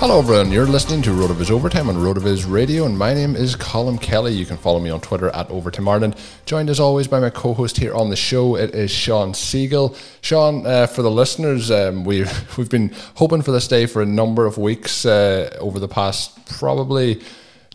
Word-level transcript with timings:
Hello, 0.00 0.18
everyone. 0.18 0.50
You're 0.50 0.64
listening 0.64 1.02
to 1.02 1.10
Rotoviz 1.10 1.50
Overtime 1.50 1.90
on 1.90 1.96
Rotoviz 1.96 2.50
Radio, 2.50 2.86
and 2.86 2.96
my 2.96 3.12
name 3.12 3.36
is 3.36 3.54
Colm 3.54 4.00
Kelly. 4.00 4.32
You 4.32 4.46
can 4.46 4.56
follow 4.56 4.80
me 4.80 4.88
on 4.88 5.02
Twitter 5.02 5.28
at 5.28 5.50
Overtime 5.50 5.86
Ireland. 5.86 6.16
Joined 6.46 6.70
as 6.70 6.80
always 6.80 7.06
by 7.06 7.20
my 7.20 7.28
co-host 7.28 7.76
here 7.76 7.92
on 7.92 8.08
the 8.08 8.16
show. 8.16 8.56
It 8.56 8.74
is 8.74 8.90
Shawn 8.90 9.34
Siegele. 9.34 9.94
Shawn, 10.22 10.66
uh, 10.66 10.86
for 10.86 11.02
the 11.02 11.10
listeners, 11.10 11.70
um, 11.70 12.06
we've 12.06 12.32
we've 12.56 12.70
been 12.70 12.94
hoping 13.16 13.42
for 13.42 13.52
this 13.52 13.68
day 13.68 13.84
for 13.84 14.00
a 14.00 14.06
number 14.06 14.46
of 14.46 14.56
weeks 14.56 15.04
uh, 15.04 15.54
over 15.60 15.78
the 15.78 15.86
past 15.86 16.46
probably 16.46 17.20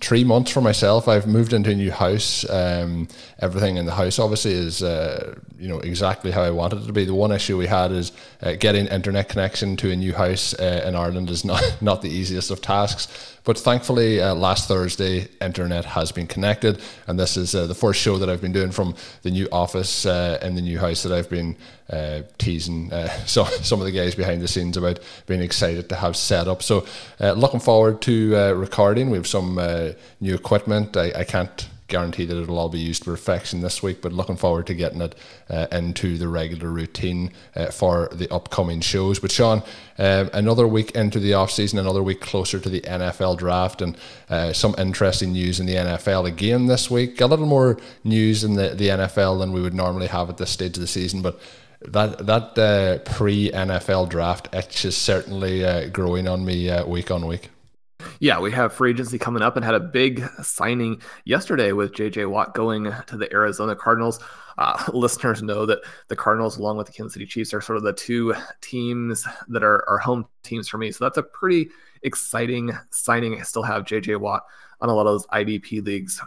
three 0.01 0.23
months 0.23 0.51
for 0.51 0.61
myself. 0.61 1.07
I've 1.07 1.27
moved 1.27 1.53
into 1.53 1.71
a 1.71 1.75
new 1.75 1.91
house. 1.91 2.47
Um, 2.49 3.07
everything 3.39 3.77
in 3.77 3.85
the 3.85 3.93
house 3.93 4.19
obviously 4.19 4.51
is 4.51 4.83
uh, 4.83 5.35
you 5.57 5.67
know 5.67 5.79
exactly 5.79 6.31
how 6.31 6.41
I 6.41 6.51
wanted 6.51 6.83
it 6.83 6.87
to 6.87 6.93
be. 6.93 7.05
The 7.05 7.13
one 7.13 7.31
issue 7.31 7.57
we 7.57 7.67
had 7.67 7.91
is 7.91 8.11
uh, 8.41 8.53
getting 8.53 8.87
internet 8.87 9.29
connection 9.29 9.77
to 9.77 9.91
a 9.91 9.95
new 9.95 10.13
house 10.13 10.53
uh, 10.53 10.83
in 10.85 10.95
Ireland 10.95 11.29
is 11.29 11.45
not 11.45 11.77
not 11.81 12.01
the 12.01 12.09
easiest 12.09 12.51
of 12.51 12.61
tasks. 12.61 13.34
But 13.45 13.59
thankfully, 13.59 14.19
uh, 14.19 14.33
last 14.33 14.67
Thursday, 14.67 15.27
internet 15.39 15.85
has 15.85 16.11
been 16.11 16.25
connected, 16.25 16.81
and 17.05 17.19
this 17.19 17.37
is 17.37 17.53
uh, 17.53 17.67
the 17.67 17.75
first 17.75 18.01
show 18.01 18.17
that 18.17 18.27
I've 18.27 18.41
been 18.41 18.51
doing 18.51 18.71
from 18.71 18.95
the 19.21 19.29
new 19.29 19.47
office 19.51 20.07
uh, 20.07 20.39
in 20.41 20.55
the 20.55 20.61
new 20.61 20.79
house 20.79 21.03
that 21.03 21.11
I've 21.11 21.29
been 21.29 21.55
uh, 21.91 22.23
teasing 22.39 22.91
uh, 22.91 23.07
so, 23.27 23.45
some 23.45 23.79
of 23.79 23.85
the 23.85 23.91
guys 23.91 24.15
behind 24.15 24.41
the 24.41 24.47
scenes 24.47 24.77
about 24.77 24.99
being 25.27 25.41
excited 25.41 25.89
to 25.89 25.95
have 25.95 26.17
set 26.17 26.47
up. 26.47 26.63
So, 26.63 26.87
uh, 27.21 27.33
looking 27.33 27.59
forward 27.59 28.01
to 28.01 28.53
recording. 28.55 29.11
We 29.11 29.17
have 29.17 29.27
some 29.27 29.55
new 30.19 30.33
equipment. 30.33 30.97
I, 30.97 31.11
I 31.15 31.23
can't 31.23 31.67
guarantee 31.87 32.25
that 32.25 32.35
it'll 32.35 32.57
all 32.57 32.69
be 32.69 32.79
used 32.79 33.03
to 33.03 33.11
perfection 33.11 33.61
this 33.61 33.83
week, 33.83 34.01
but 34.01 34.11
looking 34.11 34.35
forward 34.35 34.65
to 34.67 34.73
getting 34.73 35.01
it 35.01 35.15
uh, 35.49 35.67
into 35.71 36.17
the 36.17 36.27
regular 36.27 36.69
routine 36.69 37.31
uh, 37.55 37.67
for 37.67 38.09
the 38.11 38.31
upcoming 38.33 38.81
shows. 38.81 39.19
But 39.19 39.31
Shawn, 39.31 39.61
uh, 39.99 40.29
another 40.33 40.67
week 40.67 40.91
into 40.91 41.19
the 41.19 41.33
off 41.33 41.51
season, 41.51 41.77
another 41.77 42.01
week 42.01 42.21
closer 42.21 42.59
to 42.59 42.69
the 42.69 42.81
NFL 42.81 43.37
draft, 43.37 43.81
and 43.81 43.97
uh, 44.29 44.51
some 44.51 44.73
interesting 44.77 45.33
news 45.33 45.59
in 45.59 45.67
the 45.67 45.75
NFL 45.75 46.25
again 46.25 46.65
this 46.65 46.89
week. 46.89 47.21
A 47.21 47.27
little 47.27 47.45
more 47.45 47.77
news 48.03 48.43
in 48.43 48.55
the, 48.55 48.69
the 48.69 48.87
NFL 48.89 49.39
than 49.39 49.51
we 49.51 49.61
would 49.61 49.75
normally 49.75 50.07
have 50.07 50.29
at 50.29 50.37
this 50.37 50.49
stage 50.49 50.77
of 50.77 50.81
the 50.81 50.87
season, 50.87 51.21
but 51.21 51.39
that 51.81 52.25
that 52.25 52.57
uh, 52.57 52.97
pre 53.11 53.51
NFL 53.51 54.09
draft 54.09 54.53
itch 54.55 54.85
is 54.85 54.97
certainly 54.97 55.63
uh, 55.63 55.87
growing 55.89 56.27
on 56.27 56.43
me 56.43 56.71
week 56.85 57.11
on 57.11 57.27
week. 57.27 57.49
Yeah, 58.19 58.39
we 58.39 58.51
have 58.51 58.73
free 58.73 58.91
agency 58.91 59.19
coming 59.19 59.41
up 59.41 59.55
and 59.55 59.65
had 59.65 59.75
a 59.75 59.79
big 59.79 60.23
signing 60.41 61.01
yesterday 61.25 61.73
with 61.73 61.93
JJ 61.93 62.29
Watt 62.29 62.53
going 62.53 62.91
to 63.07 63.17
the 63.17 63.31
Arizona 63.33 63.75
Cardinals. 63.75 64.19
Uh, 64.57 64.81
listeners 64.93 65.43
know 65.43 65.65
that 65.65 65.79
the 66.07 66.15
Cardinals, 66.15 66.57
along 66.57 66.77
with 66.77 66.87
the 66.87 66.93
Kansas 66.93 67.13
City 67.13 67.25
Chiefs, 67.25 67.53
are 67.53 67.61
sort 67.61 67.77
of 67.77 67.83
the 67.83 67.93
two 67.93 68.33
teams 68.61 69.27
that 69.49 69.63
are, 69.63 69.87
are 69.89 69.97
home 69.97 70.25
teams 70.43 70.69
for 70.69 70.77
me. 70.77 70.91
So 70.91 71.03
that's 71.03 71.17
a 71.17 71.23
pretty 71.23 71.69
exciting 72.03 72.71
signing. 72.89 73.39
I 73.39 73.43
still 73.43 73.63
have 73.63 73.83
JJ 73.83 74.19
Watt 74.19 74.43
on 74.79 74.89
a 74.89 74.93
lot 74.93 75.07
of 75.07 75.13
those 75.13 75.27
IDP 75.27 75.85
leagues 75.85 76.21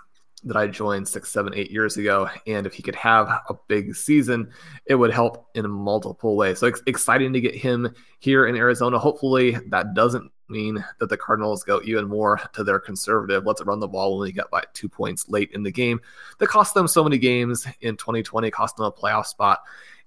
that 0.44 0.56
I 0.56 0.66
joined 0.66 1.08
six, 1.08 1.30
seven, 1.30 1.54
eight 1.54 1.70
years 1.70 1.96
ago. 1.96 2.28
And 2.46 2.66
if 2.66 2.74
he 2.74 2.82
could 2.82 2.94
have 2.94 3.28
a 3.28 3.54
big 3.66 3.94
season, 3.94 4.50
it 4.86 4.94
would 4.94 5.12
help 5.12 5.48
in 5.54 5.68
multiple 5.70 6.36
ways. 6.36 6.58
So 6.58 6.66
it's 6.66 6.82
exciting 6.86 7.32
to 7.32 7.40
get 7.40 7.54
him 7.54 7.94
here 8.20 8.46
in 8.46 8.56
Arizona. 8.56 8.98
Hopefully, 8.98 9.56
that 9.68 9.94
doesn't 9.94 10.30
mean 10.48 10.82
that 10.98 11.08
the 11.08 11.16
Cardinals 11.16 11.64
go 11.64 11.80
even 11.84 12.08
more 12.08 12.40
to 12.54 12.64
their 12.64 12.78
conservative. 12.78 13.44
Let's 13.44 13.62
run 13.62 13.80
the 13.80 13.88
ball 13.88 14.18
when 14.18 14.26
we 14.28 14.32
get 14.32 14.52
like 14.52 14.72
two 14.72 14.88
points 14.88 15.28
late 15.28 15.50
in 15.52 15.62
the 15.62 15.72
game. 15.72 16.00
That 16.38 16.48
cost 16.48 16.74
them 16.74 16.88
so 16.88 17.04
many 17.04 17.18
games 17.18 17.66
in 17.80 17.96
2020, 17.96 18.50
cost 18.50 18.76
them 18.76 18.86
a 18.86 18.92
playoff 18.92 19.26
spot, 19.26 19.60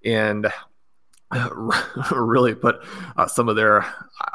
and 0.04 0.52
really 2.12 2.56
put 2.56 2.84
uh, 3.18 3.28
some 3.28 3.50
of 3.50 3.56
their, 3.56 3.86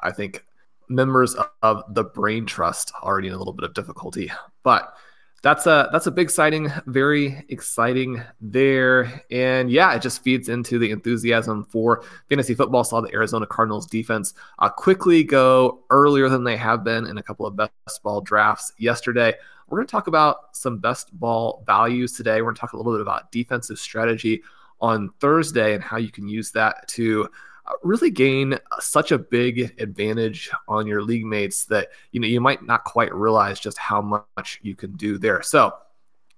I 0.03 0.13
think, 0.13 0.45
members 0.89 1.37
of 1.63 1.83
the 1.95 2.05
brain 2.05 2.47
trust 2.47 2.93
already 3.03 3.29
in 3.29 3.35
a 3.35 3.39
little 3.39 3.53
bit 3.53 3.65
of 3.65 3.75
difficulty. 3.75 4.31
But 4.63 4.95
that's 5.43 5.67
a 5.67 5.89
that's 5.93 6.07
a 6.07 6.11
big 6.11 6.31
sighting, 6.31 6.73
very 6.87 7.45
exciting 7.49 8.23
there, 8.41 9.23
and 9.31 9.71
yeah, 9.71 9.95
it 9.95 10.03
just 10.03 10.23
feeds 10.23 10.49
into 10.49 10.79
the 10.79 10.91
enthusiasm 10.91 11.67
for 11.71 12.03
fantasy 12.29 12.55
football. 12.55 12.85
Saw 12.85 13.01
the 13.01 13.13
Arizona 13.13 13.47
Cardinals 13.47 13.87
defense 13.87 14.35
uh, 14.59 14.69
quickly 14.69 15.23
go 15.23 15.85
earlier 15.91 16.29
than 16.29 16.43
they 16.43 16.57
have 16.57 16.83
been 16.85 17.07
in 17.07 17.19
a 17.19 17.23
couple 17.23 17.47
of 17.47 17.57
best 17.57 18.03
ball 18.03 18.21
drafts 18.21 18.73
yesterday. 18.79 19.35
We're 19.69 19.79
going 19.79 19.87
to 19.87 19.93
talk 19.93 20.07
about 20.07 20.57
some 20.57 20.79
best 20.79 21.17
ball 21.19 21.63
values 21.67 22.13
today. 22.13 22.37
We're 22.41 22.47
going 22.47 22.55
to 22.57 22.61
talk 22.61 22.73
a 22.73 22.77
little 22.77 22.93
bit 22.93 23.01
about 23.01 23.33
defensive 23.33 23.79
strategy 23.79 24.43
on 24.81 25.11
Thursday 25.21 25.75
and 25.75 25.83
how 25.83 25.97
you 25.97 26.11
can 26.11 26.29
use 26.29 26.51
that 26.53 26.87
to 26.89 27.29
really 27.83 28.11
gain 28.11 28.59
such 28.81 29.13
a 29.13 29.19
big 29.19 29.75
advantage 29.81 30.51
on 30.69 30.87
your 30.87 31.03
league 31.03 31.25
mates 31.25 31.65
that 31.67 31.89
you 32.13 32.21
know 32.21 32.27
you 32.27 32.41
might 32.41 32.65
not 32.65 32.85
quite 32.85 33.15
realize 33.15 33.61
just 33.61 33.79
how 33.79 34.25
much 34.37 34.61
you 34.63 34.75
can 34.75 34.93
do 34.93 35.19
there. 35.19 35.43
So 35.43 35.73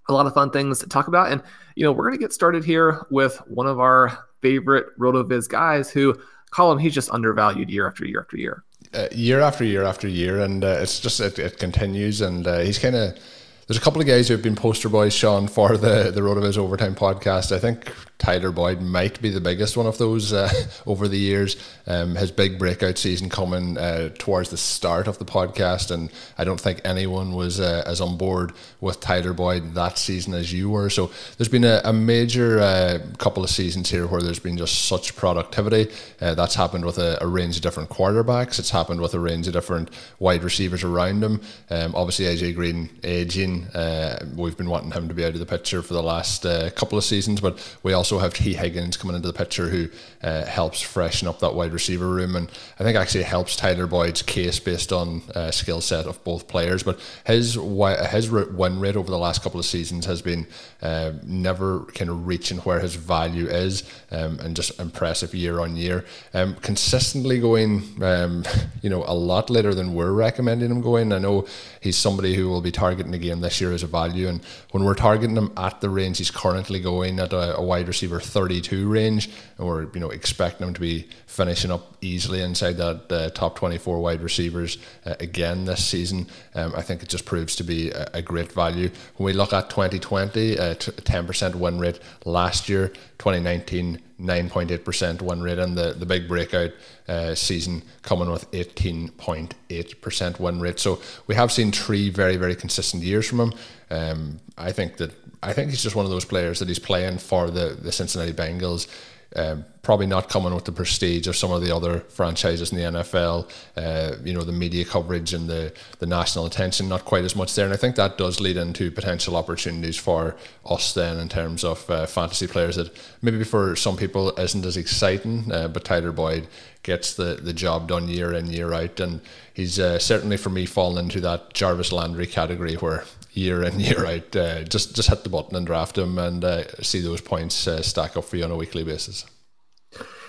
a 0.09 0.13
lot 0.13 0.27
of 0.27 0.35
fun 0.35 0.51
things 0.51 0.79
to 0.81 0.87
talk 0.89 1.09
about, 1.09 1.31
and 1.31 1.43
you 1.77 1.85
know 1.85 1.93
we're 1.93 2.09
going 2.09 2.19
to 2.19 2.25
get 2.25 2.33
started 2.33 2.65
here 2.65 3.07
with 3.11 3.37
one 3.47 3.67
of 3.67 3.81
our 3.81 4.27
favorite 4.41 4.99
Rotoviz 4.99 5.49
guys 5.49 5.91
who 5.91 6.19
call 6.51 6.73
him 6.73 6.79
he's 6.79 6.95
just 6.95 7.11
undervalued 7.11 7.71
year 7.71 7.87
after 7.87 8.05
year 8.05 8.21
after 8.21 8.37
year. 8.37 8.65
Uh, 8.95 9.09
year 9.13 9.41
after 9.41 9.65
year 9.65 9.83
after 9.83 10.09
year, 10.09 10.41
and 10.41 10.65
uh, 10.65 10.79
it's 10.81 10.99
just 10.99 11.21
it, 11.21 11.39
it 11.39 11.59
continues, 11.59 12.21
and 12.21 12.47
uh, 12.47 12.61
he's 12.61 12.79
kind 12.79 12.97
of 12.97 13.19
there's 13.69 13.77
a 13.77 13.83
couple 13.83 14.01
of 14.01 14.07
guys 14.07 14.29
who 14.29 14.35
have 14.35 14.43
been 14.43 14.57
poster 14.57 14.89
boys, 14.89 15.13
Shawn, 15.13 15.47
for 15.47 15.77
the 15.77 16.11
the 16.11 16.23
Rotoviz 16.23 16.57
Overtime 16.57 16.95
podcast. 16.95 17.53
I 17.53 17.59
think 17.59 17.93
Tyler 18.19 18.51
Boyd 18.51 18.81
might 18.81 19.21
be 19.23 19.29
the 19.29 19.41
biggest 19.41 19.77
one 19.77 19.87
of 19.87 19.99
those 19.99 20.33
uh, 20.33 20.51
over 20.87 21.07
the 21.07 21.19
years. 21.19 21.57
Um, 21.87 22.17
his 22.17 22.33
big 22.33 22.59
breakout 22.59 22.99
season 22.99 23.29
coming 23.29 23.79
uh, 23.79 24.11
towards 24.19 24.51
the 24.51 24.57
start 24.57 25.07
of 25.07 25.19
the 25.19 25.25
podcast, 25.25 25.91
and 25.91 26.11
I 26.39 26.45
don't 26.45 26.61
think 26.61 26.81
anyone 26.85 27.33
was 27.33 27.61
uh, 27.61 27.85
as 27.87 28.01
on 28.01 28.17
board 28.17 28.53
with 28.81 29.01
Tyler 29.01 29.35
Boyd 29.35 29.75
that 29.75 29.99
season 29.99 30.33
as 30.35 30.53
you 30.53 30.71
were. 30.71 30.89
So 30.91 31.11
there's 31.37 31.49
been 31.49 31.65
a, 31.65 31.83
a 31.85 31.93
major 31.93 32.61
uh, 32.61 32.99
couple 33.19 33.45
of 33.45 33.51
seasons 33.51 33.91
here 33.91 34.07
where 34.07 34.23
there's 34.23 34.41
been 34.41 34.57
just 34.57 34.87
such 34.87 35.15
productivity. 35.15 35.93
Uh, 36.21 36.35
that's 36.35 36.55
happened 36.55 36.85
with 36.85 36.99
a, 36.99 37.19
a, 37.21 37.27
range 37.27 37.57
of 37.57 37.63
different 37.63 37.91
quarterbacks. 37.91 38.59
It's 38.59 38.71
happened 38.71 39.01
with 39.01 39.15
a 39.15 39.21
range 39.21 39.47
of 39.47 39.53
different 39.53 39.91
wide 40.19 40.43
receivers 40.43 40.83
around 40.83 41.23
him. 41.23 41.41
Um, 41.71 41.95
obviously, 41.95 42.25
AJ 42.25 42.55
Green 42.55 42.91
aging. 43.05 43.58
Uh, 43.67 44.25
we've 44.37 44.57
been 44.57 44.69
wanting 44.69 44.91
him 44.91 45.09
to 45.09 45.15
be 45.15 45.25
out 45.25 45.35
of 45.35 45.41
the 45.41 45.47
picture 45.47 45.83
for 45.83 45.95
the 45.95 46.03
last 46.03 46.43
couple 46.75 46.99
of 46.99 47.05
seasons, 47.05 47.41
but 47.41 47.59
we 47.83 47.93
also 47.93 48.19
have 48.19 48.35
Tee 48.35 48.55
Higgins 48.55 48.97
coming 48.97 49.17
into 49.17 49.29
the 49.29 49.35
picture 49.35 49.69
who 49.69 49.89
uh, 50.23 50.45
helps 50.45 50.81
freshen 50.81 51.29
up 51.29 51.39
that 51.41 51.55
wide 51.55 51.73
receiver 51.73 52.09
room, 52.09 52.37
and 52.37 52.51
I 52.79 52.85
think 52.85 52.97
actually 52.97 53.25
helps 53.25 53.57
Tyler 53.57 53.87
Boyd's 53.87 54.23
case 54.23 54.59
based 54.59 54.93
on 54.93 55.23
uh, 55.35 55.51
skill 55.51 55.81
set 55.81 56.07
of 56.07 56.23
both 56.25 56.49
players. 56.49 56.83
But 56.83 57.01
his 57.27 57.55
his 57.55 58.31
win 58.31 58.81
rate 58.81 58.97
over 58.97 59.11
the 59.11 59.19
last 59.19 59.43
couple 59.43 59.61
of 59.61 59.67
seasons 59.67 60.07
has 60.07 60.23
been 60.23 60.47
uh, 60.83 61.13
never 61.25 61.85
kind 61.95 62.11
of 62.11 62.27
reaching 62.27 62.59
where 62.59 62.81
his 62.81 62.95
value 62.95 63.47
is, 63.47 63.85
um, 64.11 64.39
and 64.41 64.57
just 64.57 64.79
impressive 64.81 65.35
year 65.35 65.61
on 65.61 65.77
year. 65.77 66.05
Um, 66.35 66.55
consistently 66.57 67.39
going, 67.41 68.03
um, 68.03 68.45
you 68.83 68.91
know, 68.91 69.05
a 69.07 69.15
lot 69.15 69.51
later 69.51 69.75
than 69.75 69.95
we're 69.95 70.13
recommending 70.13 70.71
him 70.71 70.81
going. 70.81 71.13
I 71.13 71.19
know 71.19 71.47
he's 71.81 71.97
somebody 71.97 72.35
who 72.35 72.49
will 72.49 72.61
be 72.61 72.73
targeting 72.73 73.13
the 73.13 73.19
game 73.19 73.41
this 73.49 73.61
year 73.61 73.73
as 73.73 73.83
a 73.83 73.87
value, 73.87 74.29
and 74.29 74.41
when 74.73 74.85
we're 74.85 74.95
targeting 74.95 75.37
him 75.37 75.53
at 75.57 75.81
the 75.81 75.91
range 75.91 76.19
he's 76.19 76.31
currently 76.31 76.81
going 76.81 77.21
at 77.21 77.33
a, 77.33 77.57
a 77.57 77.63
wide 77.63 77.87
receiver 77.87 78.09
receiver 78.09 78.21
32 78.21 78.89
range, 78.89 79.29
and 79.59 79.67
we're 79.67 79.89
you 79.93 80.01
know 80.01 80.11
expecting 80.11 80.67
him 80.67 80.75
to 80.75 80.81
be 80.81 81.07
finishing 81.27 81.71
up 81.71 81.97
easily 82.01 82.41
inside 82.41 82.77
that 82.77 83.11
uh, 83.11 83.31
top 83.31 83.57
24 83.57 84.01
wide 84.01 84.21
receivers 84.23 84.79
uh, 85.05 85.15
again 85.21 85.65
this 85.65 85.85
season. 85.85 86.27
Um, 86.55 86.73
I 86.77 86.83
think 86.83 87.03
it 87.03 87.09
just 87.09 87.25
proves 87.25 87.57
to 87.57 87.65
be 87.65 87.91
a, 87.91 88.09
a 88.15 88.23
great 88.23 88.53
value. 88.53 88.91
When 89.17 89.27
we 89.27 89.33
look 89.33 89.53
at 89.53 89.71
2020, 89.71 90.57
a 90.57 90.75
10% 90.75 91.55
win 91.57 91.79
rate 91.79 91.99
last 92.25 92.69
year, 92.69 92.89
2019. 93.19 94.01
9.8% 94.21 95.23
win 95.23 95.43
rate 95.43 95.59
and 95.59 95.77
the, 95.77 95.93
the 95.93 96.07
big 96.07 96.27
breakout 96.27 96.73
uh, 97.07 97.35
season 97.35 97.83
coming 98.03 98.31
with 98.31 98.51
18.8% 98.51 100.41
win 100.41 100.61
rate. 100.61 100.79
So 100.81 101.01
we 101.27 101.35
have 101.37 101.53
seen 101.53 101.71
three 101.71 102.11
very, 102.11 102.37
very 102.37 102.57
consistent 102.57 103.03
years 103.03 103.29
from 103.29 103.41
him. 103.41 103.53
Um, 103.91 104.41
I 104.57 104.73
think 104.73 104.97
that 104.97 105.13
I 105.43 105.53
think 105.53 105.71
he's 105.71 105.83
just 105.83 105.95
one 105.95 106.05
of 106.05 106.11
those 106.11 106.25
players 106.25 106.59
that 106.59 106.69
he's 106.69 106.81
playing 106.81 107.19
for 107.19 107.49
the, 107.51 107.79
the 107.81 107.93
Cincinnati 107.93 108.33
Bengals. 108.33 108.89
Um, 109.37 109.65
probably 109.83 110.07
not 110.07 110.29
coming 110.29 110.55
with 110.55 110.65
the 110.67 110.73
prestige 110.73 111.27
of 111.27 111.37
some 111.37 111.51
of 111.51 111.63
the 111.63 111.75
other 111.75 112.01
franchises 112.01 112.73
in 112.73 112.79
the 112.79 112.85
NFL. 112.85 113.51
Uh, 113.77 114.17
you 114.25 114.35
know, 114.35 114.43
the 114.43 114.53
media 114.53 114.85
coverage 114.85 115.33
and 115.33 115.49
the, 115.49 115.73
the 115.99 116.07
national 116.07 116.45
attention, 116.47 116.89
not 116.89 117.05
quite 117.05 117.25
as 117.25 117.35
much 117.35 117.55
there. 117.55 117.65
And 117.65 117.73
I 117.73 117.79
think 117.79 117.97
that 117.97 118.19
does 118.19 118.41
lead 118.41 118.57
into 118.57 118.91
potential 118.91 119.37
opportunities 119.37 119.97
for 119.97 120.37
us 120.67 120.93
then 120.93 121.19
in 121.19 121.29
terms 121.29 121.65
of 121.65 121.89
uh, 121.91 122.05
fantasy 122.07 122.47
players 122.47 122.77
that 122.77 122.91
maybe 123.23 123.45
for 123.45 123.77
some 123.77 123.97
people 123.97 124.31
isn't 124.39 124.65
as 124.65 124.77
exciting, 124.77 125.51
uh, 125.53 125.69
but 125.69 125.85
Tyler 125.85 126.13
Boyd 126.13 126.47
gets 126.83 127.15
the, 127.15 127.39
the 127.43 127.53
job 127.53 127.89
done 127.89 128.09
year 128.09 128.33
in, 128.33 128.47
year 128.47 128.73
out. 128.75 129.01
And 129.01 129.21
he's 129.55 129.79
uh, 129.79 129.99
certainly 129.99 130.37
for 130.37 130.51
me 130.51 130.67
fallen 130.67 131.05
into 131.05 131.21
that 131.21 131.55
Jarvis 131.55 131.93
Landry 131.93 132.27
category 132.27 132.75
where 132.75 133.05
year 133.39 133.63
in 133.63 133.81
year 133.81 134.05
out. 134.05 134.37
Uh, 134.37 134.65
just 134.65 134.95
just 134.95 135.09
hit 135.09 135.25
the 135.25 135.31
button 135.31 135.57
and 135.57 135.67
draft 135.67 135.97
him 135.97 136.19
and 136.19 136.45
uh, 136.45 136.65
see 136.83 137.01
those 137.01 137.21
points 137.21 137.67
uh, 137.67 137.83
stack 137.83 138.17
up 138.17 138.25
for 138.25 138.37
you 138.37 138.45
on 138.45 138.51
a 138.51 138.57
weekly 138.57 138.85
basis. 138.85 139.25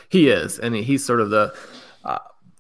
He 0.10 0.30
is, 0.30 0.58
and 0.58 0.76
he's 0.76 1.06
sort 1.06 1.20
of 1.20 1.30
the 1.30 1.54
uh, 2.04 2.20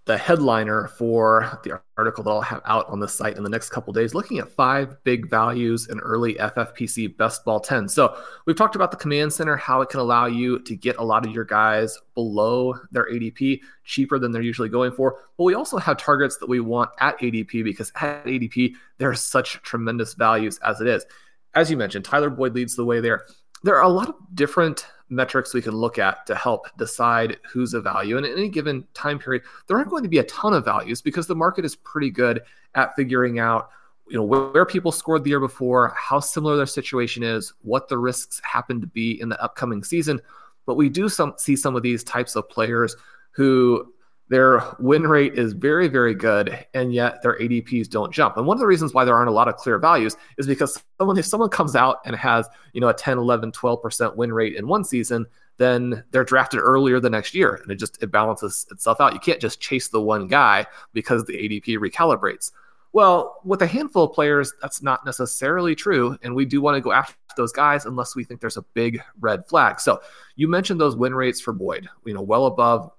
the 0.10 0.18
headliner 0.18 0.88
for 0.88 1.60
the 1.64 1.80
article 1.96 2.24
that 2.24 2.32
I'll 2.32 2.42
have 2.42 2.64
out 2.66 2.90
on 2.90 3.00
the 3.00 3.08
site 3.08 3.38
in 3.38 3.44
the 3.44 3.50
next 3.50 3.70
couple 3.70 3.94
days, 3.94 4.16
looking 4.16 4.40
at 4.40 4.50
five 4.50 4.96
big 5.04 5.30
values 5.30 5.88
in 5.88 6.00
early 6.00 6.34
FFPC 6.34 7.16
best 7.16 7.46
ball 7.46 7.60
10. 7.60 7.88
So 7.88 8.20
we've 8.48 8.56
talked 8.56 8.76
about 8.76 8.90
the 8.90 8.98
command 8.98 9.32
center, 9.32 9.56
how 9.56 9.82
it 9.82 9.90
can 9.90 10.00
allow 10.00 10.26
you 10.26 10.62
to 10.62 10.76
get 10.76 10.98
a 10.98 11.04
lot 11.04 11.28
of 11.28 11.32
your 11.32 11.44
guys 11.44 11.96
below 12.16 12.74
their 12.90 13.08
ADP, 13.08 13.60
cheaper 13.84 14.18
than 14.18 14.32
they're 14.32 14.42
usually 14.42 14.68
going 14.68 14.94
for. 14.94 15.20
But 15.38 15.44
we 15.44 15.54
also 15.54 15.78
have 15.78 15.98
targets 15.98 16.38
that 16.38 16.50
we 16.50 16.60
want 16.60 16.90
at 17.00 17.20
ADP 17.20 17.64
because 17.64 17.92
at 18.02 18.26
ADP, 18.26 18.74
there 18.98 19.12
are 19.12 19.16
such 19.16 19.62
tremendous 19.62 20.16
values 20.16 20.58
as 20.66 20.82
it 20.82 20.88
is. 20.88 21.06
As 21.54 21.70
you 21.70 21.78
mentioned, 21.78 22.04
Tyler 22.04 22.32
Boyd 22.32 22.56
leads 22.56 22.76
the 22.76 22.84
way 22.84 23.00
there. 23.00 23.28
There 23.62 23.76
are 23.76 23.84
a 23.84 23.90
lot 23.90 24.10
of 24.10 24.16
different 24.34 24.88
metrics 25.10 25.54
we 25.54 25.62
can 25.62 25.74
look 25.74 25.98
at 25.98 26.26
to 26.28 26.36
help 26.36 26.68
decide 26.78 27.38
who's 27.52 27.74
a 27.74 27.82
value. 27.82 28.18
And 28.18 28.26
in 28.26 28.34
any 28.34 28.50
given 28.50 28.86
time 28.94 29.20
period, 29.20 29.44
there 29.68 29.78
aren't 29.78 29.90
going 29.90 30.04
to 30.04 30.10
be 30.10 30.20
a 30.20 30.24
ton 30.24 30.54
of 30.54 30.66
values 30.66 31.02
because 31.02 31.28
the 31.28 31.36
market 31.36 31.66
is 31.66 31.76
pretty 31.76 32.10
good 32.12 32.42
at 32.76 32.96
figuring 32.96 33.40
out 33.40 33.70
you 34.10 34.18
know 34.18 34.24
where 34.24 34.66
people 34.66 34.92
scored 34.92 35.24
the 35.24 35.30
year 35.30 35.40
before, 35.40 35.94
how 35.96 36.20
similar 36.20 36.58
their 36.58 36.66
situation 36.66 37.22
is, 37.22 37.54
what 37.62 37.88
the 37.88 37.98
risks 37.98 38.42
happen 38.44 38.82
to 38.82 38.88
be 38.88 39.22
in 39.22 39.30
the 39.30 39.42
upcoming 39.42 39.84
season. 39.84 40.20
But 40.66 40.76
we 40.76 40.90
do 40.90 41.10
some 41.10 41.34
see 41.38 41.56
some 41.56 41.76
of 41.76 41.84
these 41.84 42.04
types 42.04 42.36
of 42.36 42.50
players 42.50 42.96
who 43.32 43.94
their 44.30 44.64
win 44.78 45.04
rate 45.04 45.34
is 45.34 45.54
very, 45.54 45.88
very 45.88 46.14
good, 46.14 46.66
and 46.74 46.94
yet 46.94 47.22
their 47.24 47.38
ADPs 47.40 47.90
don't 47.90 48.14
jump. 48.14 48.38
And 48.38 48.46
one 48.46 48.56
of 48.56 48.60
the 48.60 48.68
reasons 48.68 48.94
why 48.94 49.04
there 49.04 49.16
aren't 49.16 49.30
a 49.30 49.34
lot 49.34 49.48
of 49.48 49.58
clear 49.58 49.80
values 49.80 50.16
is 50.38 50.46
because 50.46 50.82
someone, 51.00 51.18
if 51.18 51.26
someone 51.26 51.50
comes 51.50 51.76
out 51.76 51.98
and 52.06 52.16
has, 52.16 52.48
you 52.74 52.82
know, 52.82 52.90
a 52.90 52.94
10, 52.94 53.18
11, 53.18 53.52
12% 53.52 54.16
win 54.16 54.32
rate 54.32 54.56
in 54.56 54.68
one 54.68 54.84
season, 54.84 55.26
then 55.58 56.04
they're 56.12 56.24
drafted 56.24 56.60
earlier 56.62 57.00
the 57.00 57.10
next 57.10 57.34
year, 57.34 57.56
and 57.56 57.72
it 57.72 57.76
just 57.76 58.02
it 58.02 58.12
balances 58.12 58.68
itself 58.72 59.02
out. 59.02 59.14
You 59.14 59.20
can't 59.20 59.42
just 59.42 59.60
chase 59.60 59.90
the 59.90 60.02
one 60.02 60.28
guy 60.28 60.66
because 60.94 61.26
the 61.26 61.34
ADP 61.34 61.78
recalibrates. 61.78 62.52
Well, 62.92 63.42
with 63.44 63.62
a 63.62 63.68
handful 63.68 64.06
of 64.06 64.14
players, 64.14 64.54
that's 64.62 64.82
not 64.82 65.06
necessarily 65.06 65.76
true. 65.76 66.18
And 66.24 66.34
we 66.34 66.46
do 66.46 66.60
want 66.62 66.76
to 66.76 66.82
go 66.82 66.92
after 66.92 67.16
those 67.38 67.52
guys 67.52 67.86
unless 67.86 68.16
we 68.16 68.24
think 68.24 68.42
there's 68.42 68.58
a 68.58 68.64
big 68.74 69.02
red 69.20 69.48
flag. 69.48 69.80
So 69.80 70.02
you 70.36 70.48
mentioned 70.48 70.82
those 70.82 70.96
win 70.96 71.14
rates 71.14 71.40
for 71.40 71.54
Boyd, 71.54 71.88
you 72.06 72.14
know, 72.14 72.22
well 72.22 72.48
above 72.48 72.92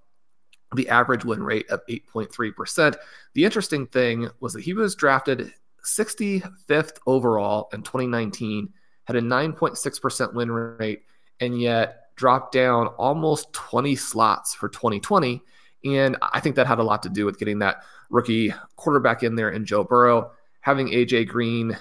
the 0.74 0.88
average 0.88 1.24
win 1.24 1.42
rate 1.42 1.68
of 1.70 1.80
8.3%. 1.88 2.96
The 3.34 3.44
interesting 3.44 3.86
thing 3.86 4.28
was 4.40 4.52
that 4.52 4.62
he 4.62 4.72
was 4.72 4.94
drafted 4.94 5.52
65th 5.84 6.98
overall 7.06 7.68
in 7.72 7.82
2019, 7.82 8.72
had 9.04 9.16
a 9.16 9.20
9.6% 9.20 10.34
win 10.34 10.50
rate, 10.50 11.02
and 11.40 11.60
yet 11.60 12.14
dropped 12.16 12.52
down 12.52 12.86
almost 12.98 13.52
20 13.52 13.96
slots 13.96 14.54
for 14.54 14.68
2020. 14.68 15.42
And 15.84 16.16
I 16.20 16.40
think 16.40 16.56
that 16.56 16.66
had 16.66 16.78
a 16.78 16.84
lot 16.84 17.02
to 17.04 17.08
do 17.08 17.24
with 17.24 17.38
getting 17.38 17.60
that 17.60 17.82
rookie 18.10 18.52
quarterback 18.76 19.22
in 19.22 19.34
there 19.34 19.50
in 19.50 19.64
Joe 19.64 19.82
Burrow, 19.82 20.32
having 20.60 20.88
AJ 20.88 21.28
Green 21.28 21.76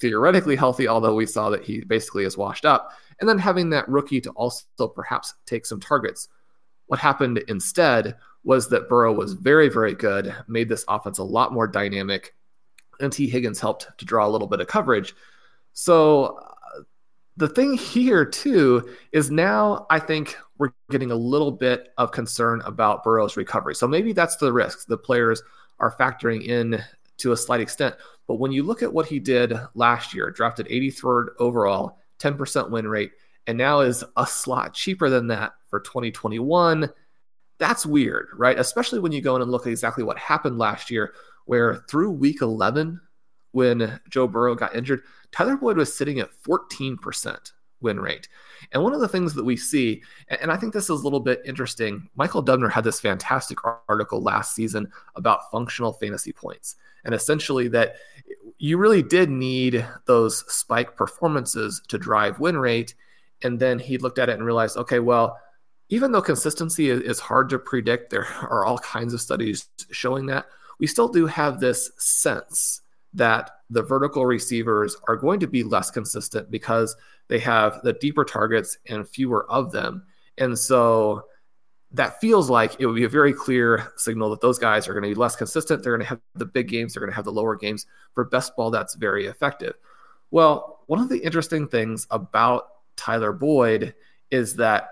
theoretically 0.00 0.56
healthy, 0.56 0.88
although 0.88 1.14
we 1.14 1.26
saw 1.26 1.50
that 1.50 1.62
he 1.62 1.84
basically 1.84 2.24
is 2.24 2.38
washed 2.38 2.64
up, 2.64 2.92
and 3.20 3.28
then 3.28 3.38
having 3.38 3.70
that 3.70 3.88
rookie 3.88 4.20
to 4.22 4.30
also 4.30 4.88
perhaps 4.88 5.34
take 5.44 5.66
some 5.66 5.80
targets. 5.80 6.28
What 6.86 6.98
happened 6.98 7.38
instead 7.48 8.16
was 8.44 8.68
that 8.68 8.88
Burrow 8.88 9.12
was 9.12 9.34
very, 9.34 9.68
very 9.68 9.94
good, 9.94 10.34
made 10.48 10.68
this 10.68 10.84
offense 10.88 11.18
a 11.18 11.24
lot 11.24 11.52
more 11.52 11.66
dynamic, 11.66 12.34
and 13.00 13.12
Tee 13.12 13.28
Higgins 13.28 13.60
helped 13.60 13.86
to 13.98 14.04
draw 14.04 14.26
a 14.26 14.30
little 14.30 14.48
bit 14.48 14.60
of 14.60 14.66
coverage. 14.66 15.14
So 15.72 16.38
uh, 16.76 16.82
the 17.36 17.48
thing 17.48 17.74
here, 17.74 18.24
too, 18.24 18.88
is 19.12 19.30
now 19.30 19.86
I 19.90 19.98
think 19.98 20.36
we're 20.58 20.72
getting 20.90 21.10
a 21.10 21.16
little 21.16 21.52
bit 21.52 21.88
of 21.98 22.12
concern 22.12 22.62
about 22.64 23.04
Burrow's 23.04 23.36
recovery. 23.36 23.74
So 23.74 23.88
maybe 23.88 24.12
that's 24.12 24.36
the 24.36 24.52
risk 24.52 24.86
the 24.86 24.98
players 24.98 25.42
are 25.78 25.96
factoring 25.96 26.46
in 26.46 26.82
to 27.18 27.32
a 27.32 27.36
slight 27.36 27.60
extent. 27.60 27.94
But 28.26 28.36
when 28.36 28.52
you 28.52 28.62
look 28.62 28.82
at 28.82 28.92
what 28.92 29.06
he 29.06 29.18
did 29.18 29.54
last 29.74 30.14
year, 30.14 30.30
drafted 30.30 30.66
83rd 30.66 31.28
overall, 31.38 31.98
10% 32.18 32.70
win 32.70 32.86
rate, 32.86 33.12
and 33.46 33.58
now 33.58 33.80
is 33.80 34.04
a 34.16 34.26
slot 34.26 34.74
cheaper 34.74 35.10
than 35.10 35.26
that 35.28 35.52
for 35.68 35.80
2021 35.80 36.88
that's 37.62 37.86
weird, 37.86 38.28
right? 38.34 38.58
Especially 38.58 38.98
when 38.98 39.12
you 39.12 39.20
go 39.20 39.36
in 39.36 39.42
and 39.42 39.50
look 39.50 39.66
at 39.66 39.70
exactly 39.70 40.02
what 40.02 40.18
happened 40.18 40.58
last 40.58 40.90
year, 40.90 41.14
where 41.44 41.84
through 41.88 42.10
week 42.10 42.42
11, 42.42 43.00
when 43.52 44.00
Joe 44.08 44.26
Burrow 44.26 44.56
got 44.56 44.74
injured, 44.74 45.02
Tyler 45.30 45.56
Boyd 45.56 45.76
was 45.76 45.94
sitting 45.94 46.18
at 46.18 46.30
14% 46.46 47.52
win 47.80 48.00
rate. 48.00 48.28
And 48.72 48.82
one 48.82 48.94
of 48.94 49.00
the 49.00 49.08
things 49.08 49.34
that 49.34 49.44
we 49.44 49.56
see, 49.56 50.02
and 50.28 50.50
I 50.50 50.56
think 50.56 50.72
this 50.72 50.84
is 50.84 50.90
a 50.90 50.94
little 51.04 51.20
bit 51.20 51.42
interesting, 51.44 52.08
Michael 52.16 52.44
Dubner 52.44 52.70
had 52.70 52.84
this 52.84 53.00
fantastic 53.00 53.58
article 53.88 54.22
last 54.22 54.54
season 54.54 54.90
about 55.14 55.50
functional 55.50 55.92
fantasy 55.92 56.32
points. 56.32 56.76
And 57.04 57.14
essentially, 57.14 57.68
that 57.68 57.96
you 58.58 58.76
really 58.78 59.02
did 59.02 59.30
need 59.30 59.86
those 60.06 60.44
spike 60.52 60.96
performances 60.96 61.82
to 61.88 61.98
drive 61.98 62.40
win 62.40 62.56
rate. 62.56 62.94
And 63.42 63.58
then 63.58 63.78
he 63.78 63.98
looked 63.98 64.18
at 64.18 64.28
it 64.28 64.34
and 64.34 64.44
realized, 64.44 64.76
okay, 64.76 65.00
well, 65.00 65.36
even 65.88 66.12
though 66.12 66.22
consistency 66.22 66.88
is 66.90 67.20
hard 67.20 67.48
to 67.50 67.58
predict, 67.58 68.10
there 68.10 68.24
are 68.42 68.64
all 68.64 68.78
kinds 68.78 69.14
of 69.14 69.20
studies 69.20 69.68
showing 69.90 70.26
that. 70.26 70.46
We 70.78 70.86
still 70.86 71.08
do 71.08 71.26
have 71.26 71.60
this 71.60 71.90
sense 71.98 72.80
that 73.14 73.50
the 73.70 73.82
vertical 73.82 74.24
receivers 74.26 74.96
are 75.06 75.16
going 75.16 75.40
to 75.40 75.46
be 75.46 75.62
less 75.62 75.90
consistent 75.90 76.50
because 76.50 76.96
they 77.28 77.38
have 77.38 77.80
the 77.82 77.92
deeper 77.92 78.24
targets 78.24 78.78
and 78.86 79.08
fewer 79.08 79.50
of 79.50 79.70
them. 79.70 80.04
And 80.38 80.58
so 80.58 81.26
that 81.92 82.20
feels 82.20 82.48
like 82.48 82.76
it 82.78 82.86
would 82.86 82.96
be 82.96 83.04
a 83.04 83.08
very 83.08 83.32
clear 83.32 83.92
signal 83.96 84.30
that 84.30 84.40
those 84.40 84.58
guys 84.58 84.88
are 84.88 84.92
going 84.92 85.02
to 85.02 85.10
be 85.10 85.14
less 85.14 85.36
consistent. 85.36 85.82
They're 85.82 85.96
going 85.96 86.06
to 86.06 86.08
have 86.08 86.20
the 86.34 86.46
big 86.46 86.68
games, 86.68 86.94
they're 86.94 87.02
going 87.02 87.10
to 87.10 87.16
have 87.16 87.26
the 87.26 87.32
lower 87.32 87.54
games. 87.54 87.86
For 88.14 88.24
best 88.24 88.56
ball, 88.56 88.70
that's 88.70 88.94
very 88.94 89.26
effective. 89.26 89.74
Well, 90.30 90.80
one 90.86 91.00
of 91.00 91.10
the 91.10 91.18
interesting 91.18 91.68
things 91.68 92.06
about 92.10 92.68
Tyler 92.96 93.32
Boyd 93.32 93.94
is 94.30 94.56
that 94.56 94.88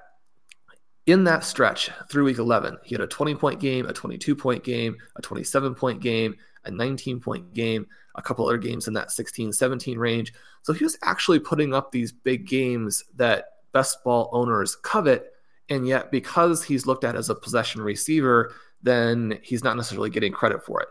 in 1.10 1.24
that 1.24 1.44
stretch 1.44 1.90
through 2.08 2.24
week 2.24 2.38
11, 2.38 2.78
he 2.84 2.94
had 2.94 3.02
a 3.02 3.06
20 3.06 3.34
point 3.36 3.60
game, 3.60 3.86
a 3.86 3.92
22 3.92 4.34
point 4.34 4.64
game, 4.64 4.96
a 5.16 5.22
27 5.22 5.74
point 5.74 6.00
game, 6.00 6.36
a 6.64 6.70
19 6.70 7.20
point 7.20 7.52
game, 7.54 7.86
a 8.14 8.22
couple 8.22 8.46
other 8.46 8.58
games 8.58 8.88
in 8.88 8.94
that 8.94 9.10
16, 9.10 9.52
17 9.52 9.98
range. 9.98 10.32
So 10.62 10.72
he 10.72 10.84
was 10.84 10.98
actually 11.02 11.38
putting 11.38 11.74
up 11.74 11.90
these 11.90 12.12
big 12.12 12.46
games 12.46 13.04
that 13.16 13.46
best 13.72 14.02
ball 14.04 14.28
owners 14.32 14.76
covet. 14.76 15.32
And 15.68 15.86
yet, 15.86 16.10
because 16.10 16.64
he's 16.64 16.86
looked 16.86 17.04
at 17.04 17.14
as 17.14 17.30
a 17.30 17.34
possession 17.34 17.80
receiver, 17.80 18.52
then 18.82 19.38
he's 19.42 19.62
not 19.62 19.76
necessarily 19.76 20.10
getting 20.10 20.32
credit 20.32 20.64
for 20.64 20.80
it. 20.80 20.88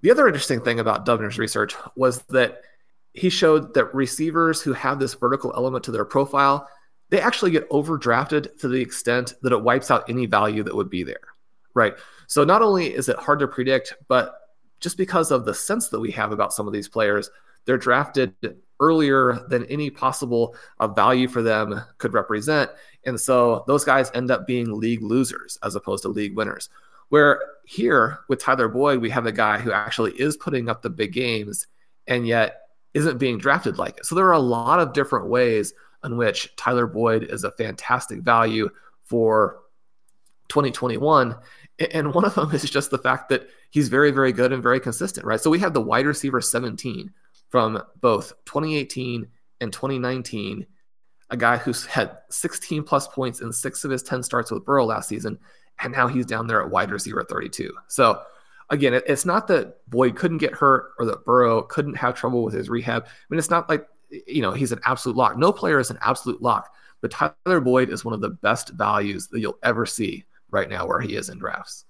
The 0.00 0.10
other 0.10 0.26
interesting 0.26 0.60
thing 0.60 0.80
about 0.80 1.06
Dubner's 1.06 1.38
research 1.38 1.74
was 1.96 2.22
that 2.24 2.62
he 3.12 3.30
showed 3.30 3.74
that 3.74 3.94
receivers 3.94 4.60
who 4.60 4.72
have 4.72 4.98
this 4.98 5.14
vertical 5.14 5.52
element 5.56 5.84
to 5.84 5.90
their 5.90 6.04
profile 6.04 6.68
they 7.10 7.20
actually 7.20 7.50
get 7.50 7.68
overdrafted 7.70 8.58
to 8.58 8.68
the 8.68 8.80
extent 8.80 9.34
that 9.42 9.52
it 9.52 9.62
wipes 9.62 9.90
out 9.90 10.08
any 10.08 10.26
value 10.26 10.62
that 10.62 10.74
would 10.74 10.90
be 10.90 11.02
there, 11.02 11.20
right? 11.74 11.94
So 12.26 12.44
not 12.44 12.62
only 12.62 12.94
is 12.94 13.08
it 13.08 13.16
hard 13.16 13.38
to 13.38 13.48
predict, 13.48 13.94
but 14.08 14.34
just 14.80 14.96
because 14.96 15.30
of 15.30 15.44
the 15.44 15.54
sense 15.54 15.88
that 15.88 16.00
we 16.00 16.10
have 16.12 16.32
about 16.32 16.52
some 16.52 16.66
of 16.66 16.72
these 16.72 16.88
players, 16.88 17.30
they're 17.64 17.78
drafted 17.78 18.34
earlier 18.80 19.44
than 19.48 19.64
any 19.66 19.90
possible 19.90 20.54
uh, 20.78 20.88
value 20.88 21.28
for 21.28 21.42
them 21.42 21.82
could 21.98 22.14
represent. 22.14 22.70
And 23.04 23.20
so 23.20 23.64
those 23.66 23.84
guys 23.84 24.10
end 24.14 24.30
up 24.30 24.46
being 24.46 24.78
league 24.78 25.02
losers 25.02 25.58
as 25.62 25.74
opposed 25.74 26.02
to 26.02 26.08
league 26.08 26.36
winners. 26.36 26.68
Where 27.08 27.40
here 27.64 28.20
with 28.28 28.40
Tyler 28.40 28.68
Boyd, 28.68 29.00
we 29.00 29.10
have 29.10 29.26
a 29.26 29.32
guy 29.32 29.58
who 29.58 29.72
actually 29.72 30.12
is 30.12 30.36
putting 30.36 30.68
up 30.68 30.82
the 30.82 30.90
big 30.90 31.12
games 31.12 31.66
and 32.06 32.26
yet 32.26 32.62
isn't 32.94 33.18
being 33.18 33.38
drafted 33.38 33.78
like 33.78 33.98
it. 33.98 34.06
So 34.06 34.14
there 34.14 34.26
are 34.26 34.32
a 34.32 34.38
lot 34.38 34.78
of 34.78 34.92
different 34.92 35.28
ways 35.28 35.72
in 36.04 36.16
which 36.16 36.54
Tyler 36.56 36.86
Boyd 36.86 37.24
is 37.24 37.44
a 37.44 37.52
fantastic 37.52 38.20
value 38.20 38.68
for 39.02 39.60
2021. 40.48 41.36
And 41.92 42.14
one 42.14 42.24
of 42.24 42.34
them 42.34 42.50
is 42.54 42.68
just 42.70 42.90
the 42.90 42.98
fact 42.98 43.28
that 43.30 43.48
he's 43.70 43.88
very, 43.88 44.10
very 44.10 44.32
good 44.32 44.52
and 44.52 44.62
very 44.62 44.80
consistent, 44.80 45.26
right? 45.26 45.40
So 45.40 45.50
we 45.50 45.58
have 45.60 45.74
the 45.74 45.80
wide 45.80 46.06
receiver 46.06 46.40
17 46.40 47.10
from 47.50 47.82
both 48.00 48.32
2018 48.44 49.26
and 49.60 49.72
2019 49.72 50.66
a 51.30 51.36
guy 51.36 51.56
who's 51.56 51.84
had 51.84 52.18
16 52.30 52.82
plus 52.84 53.06
points 53.08 53.40
in 53.40 53.52
six 53.52 53.84
of 53.84 53.90
his 53.90 54.02
10 54.02 54.22
starts 54.22 54.50
with 54.50 54.64
Burrow 54.64 54.86
last 54.86 55.08
season, 55.08 55.38
and 55.80 55.92
now 55.92 56.06
he's 56.06 56.26
down 56.26 56.46
there 56.46 56.62
at 56.62 56.70
wide 56.70 56.90
receiver 56.90 57.24
32. 57.28 57.72
So 57.88 58.22
again, 58.70 58.94
it's 59.06 59.26
not 59.26 59.46
that 59.48 59.76
Boyd 59.88 60.16
couldn't 60.16 60.38
get 60.38 60.54
hurt 60.54 60.92
or 60.98 61.06
that 61.06 61.24
Burrow 61.24 61.62
couldn't 61.62 61.94
have 61.94 62.14
trouble 62.14 62.42
with 62.44 62.54
his 62.54 62.68
rehab. 62.68 63.04
I 63.04 63.10
mean, 63.28 63.38
it's 63.38 63.50
not 63.50 63.68
like 63.68 63.86
you 64.10 64.42
know 64.42 64.52
he's 64.52 64.72
an 64.72 64.80
absolute 64.84 65.16
lock. 65.16 65.36
No 65.36 65.52
player 65.52 65.78
is 65.78 65.90
an 65.90 65.98
absolute 66.00 66.42
lock, 66.42 66.72
but 67.00 67.10
Tyler 67.10 67.60
Boyd 67.60 67.90
is 67.90 68.04
one 68.04 68.14
of 68.14 68.20
the 68.20 68.30
best 68.30 68.70
values 68.70 69.28
that 69.28 69.40
you'll 69.40 69.58
ever 69.62 69.86
see 69.86 70.24
right 70.50 70.68
now 70.68 70.86
where 70.86 71.00
he 71.00 71.14
is 71.16 71.28
in 71.28 71.38
drafts. 71.38 71.84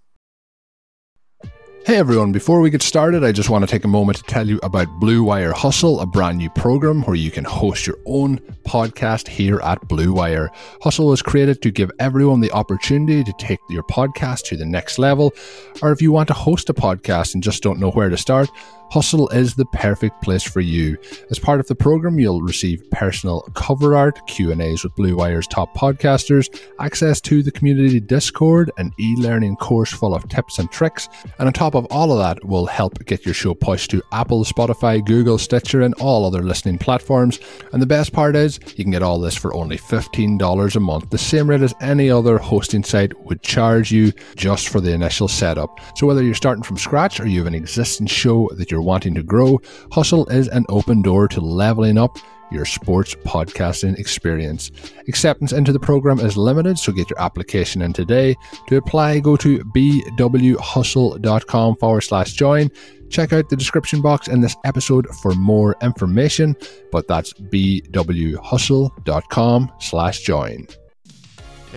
Hey 1.88 1.96
everyone, 1.96 2.32
before 2.32 2.60
we 2.60 2.68
get 2.68 2.82
started, 2.82 3.24
I 3.24 3.32
just 3.32 3.48
want 3.48 3.62
to 3.62 3.70
take 3.70 3.84
a 3.84 3.88
moment 3.88 4.18
to 4.18 4.24
tell 4.24 4.46
you 4.46 4.60
about 4.62 4.88
Blue 5.00 5.22
Wire 5.22 5.52
Hustle, 5.52 6.00
a 6.00 6.06
brand 6.06 6.36
new 6.36 6.50
program 6.50 7.00
where 7.04 7.16
you 7.16 7.30
can 7.30 7.44
host 7.44 7.86
your 7.86 7.96
own 8.04 8.40
podcast 8.66 9.26
here 9.26 9.58
at 9.60 9.80
Blue 9.88 10.12
Wire. 10.12 10.50
Hustle 10.82 11.06
was 11.06 11.22
created 11.22 11.62
to 11.62 11.70
give 11.70 11.90
everyone 11.98 12.40
the 12.40 12.52
opportunity 12.52 13.24
to 13.24 13.32
take 13.38 13.60
your 13.70 13.84
podcast 13.84 14.42
to 14.48 14.56
the 14.58 14.66
next 14.66 14.98
level, 14.98 15.32
or 15.80 15.90
if 15.90 16.02
you 16.02 16.12
want 16.12 16.28
to 16.28 16.34
host 16.34 16.68
a 16.68 16.74
podcast 16.74 17.32
and 17.32 17.42
just 17.42 17.62
don't 17.62 17.80
know 17.80 17.92
where 17.92 18.10
to 18.10 18.18
start, 18.18 18.50
Hustle 18.90 19.28
is 19.28 19.54
the 19.54 19.66
perfect 19.66 20.22
place 20.22 20.42
for 20.42 20.60
you. 20.60 20.96
As 21.30 21.38
part 21.38 21.60
of 21.60 21.66
the 21.66 21.74
program, 21.74 22.18
you'll 22.18 22.42
receive 22.42 22.82
personal 22.90 23.42
cover 23.54 23.94
art, 23.94 24.26
Q&As 24.26 24.82
with 24.82 24.94
Blue 24.94 25.14
Wire's 25.14 25.46
top 25.46 25.76
podcasters, 25.76 26.48
access 26.80 27.20
to 27.22 27.42
the 27.42 27.50
community 27.50 28.00
Discord, 28.00 28.70
an 28.78 28.92
e-learning 28.98 29.56
course 29.56 29.92
full 29.92 30.14
of 30.14 30.28
tips 30.28 30.58
and 30.58 30.70
tricks, 30.70 31.08
and 31.38 31.46
on 31.46 31.52
top 31.52 31.74
of 31.74 31.86
all 31.90 32.12
of 32.12 32.18
that, 32.18 32.44
will 32.46 32.66
help 32.66 33.04
get 33.04 33.24
your 33.24 33.34
show 33.34 33.54
pushed 33.54 33.90
to 33.90 34.02
Apple, 34.12 34.44
Spotify, 34.44 35.04
Google, 35.04 35.38
Stitcher, 35.38 35.82
and 35.82 35.94
all 35.94 36.24
other 36.24 36.42
listening 36.42 36.78
platforms. 36.78 37.38
And 37.72 37.82
the 37.82 37.86
best 37.86 38.12
part 38.12 38.36
is, 38.36 38.58
you 38.76 38.84
can 38.84 38.90
get 38.90 39.02
all 39.02 39.20
this 39.20 39.36
for 39.36 39.54
only 39.54 39.76
$15 39.76 40.76
a 40.76 40.80
month, 40.80 41.10
the 41.10 41.18
same 41.18 41.50
rate 41.50 41.60
as 41.60 41.74
any 41.80 42.10
other 42.10 42.38
hosting 42.38 42.82
site 42.82 43.18
would 43.24 43.42
charge 43.42 43.92
you 43.92 44.12
just 44.36 44.68
for 44.68 44.80
the 44.80 44.92
initial 44.92 45.28
setup. 45.28 45.78
So 45.94 46.06
whether 46.06 46.22
you're 46.22 46.34
starting 46.34 46.62
from 46.62 46.78
scratch 46.78 47.20
or 47.20 47.26
you 47.26 47.38
have 47.40 47.46
an 47.46 47.54
existing 47.54 48.06
show 48.06 48.48
that 48.54 48.70
you're 48.70 48.77
you're 48.78 48.84
wanting 48.84 49.14
to 49.16 49.24
grow, 49.24 49.60
Hustle 49.90 50.28
is 50.28 50.46
an 50.46 50.64
open 50.68 51.02
door 51.02 51.26
to 51.26 51.40
leveling 51.40 51.98
up 51.98 52.16
your 52.52 52.64
sports 52.64 53.16
podcasting 53.26 53.98
experience. 53.98 54.70
Acceptance 55.08 55.52
into 55.52 55.72
the 55.72 55.80
program 55.80 56.20
is 56.20 56.36
limited, 56.36 56.78
so 56.78 56.92
get 56.92 57.10
your 57.10 57.20
application 57.20 57.82
in 57.82 57.92
today. 57.92 58.36
To 58.68 58.76
apply, 58.76 59.18
go 59.18 59.36
to 59.36 59.58
bwhustle.com 59.58 61.76
forward 61.76 62.02
slash 62.02 62.34
join. 62.34 62.70
Check 63.10 63.32
out 63.32 63.48
the 63.48 63.56
description 63.56 64.00
box 64.00 64.28
in 64.28 64.40
this 64.40 64.54
episode 64.64 65.08
for 65.16 65.32
more 65.32 65.74
information, 65.82 66.54
but 66.92 67.08
that's 67.08 67.32
bwhustle.com 67.32 69.72
slash 69.80 70.20
join. 70.20 70.68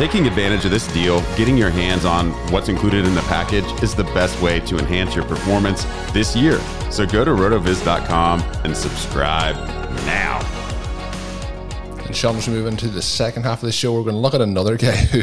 Taking 0.00 0.26
advantage 0.26 0.64
of 0.64 0.70
this 0.70 0.90
deal, 0.94 1.20
getting 1.36 1.58
your 1.58 1.68
hands 1.68 2.06
on 2.06 2.30
what's 2.50 2.70
included 2.70 3.04
in 3.04 3.14
the 3.14 3.20
package 3.28 3.66
is 3.82 3.94
the 3.94 4.04
best 4.04 4.40
way 4.40 4.58
to 4.60 4.78
enhance 4.78 5.14
your 5.14 5.26
performance 5.26 5.84
this 6.14 6.34
year. 6.34 6.58
So 6.90 7.04
go 7.04 7.22
to 7.22 7.32
rotoviz.com 7.32 8.40
and 8.64 8.74
subscribe 8.74 9.56
now. 10.06 10.38
And 12.06 12.16
Shawn, 12.16 12.34
as 12.36 12.48
we 12.48 12.54
move 12.54 12.66
into 12.66 12.88
the 12.88 13.02
second 13.02 13.42
half 13.42 13.62
of 13.62 13.66
the 13.66 13.72
show, 13.72 13.92
we're 13.92 14.04
going 14.04 14.14
to 14.14 14.20
look 14.20 14.32
at 14.32 14.40
another 14.40 14.76
guy 14.78 14.96
who 14.96 15.20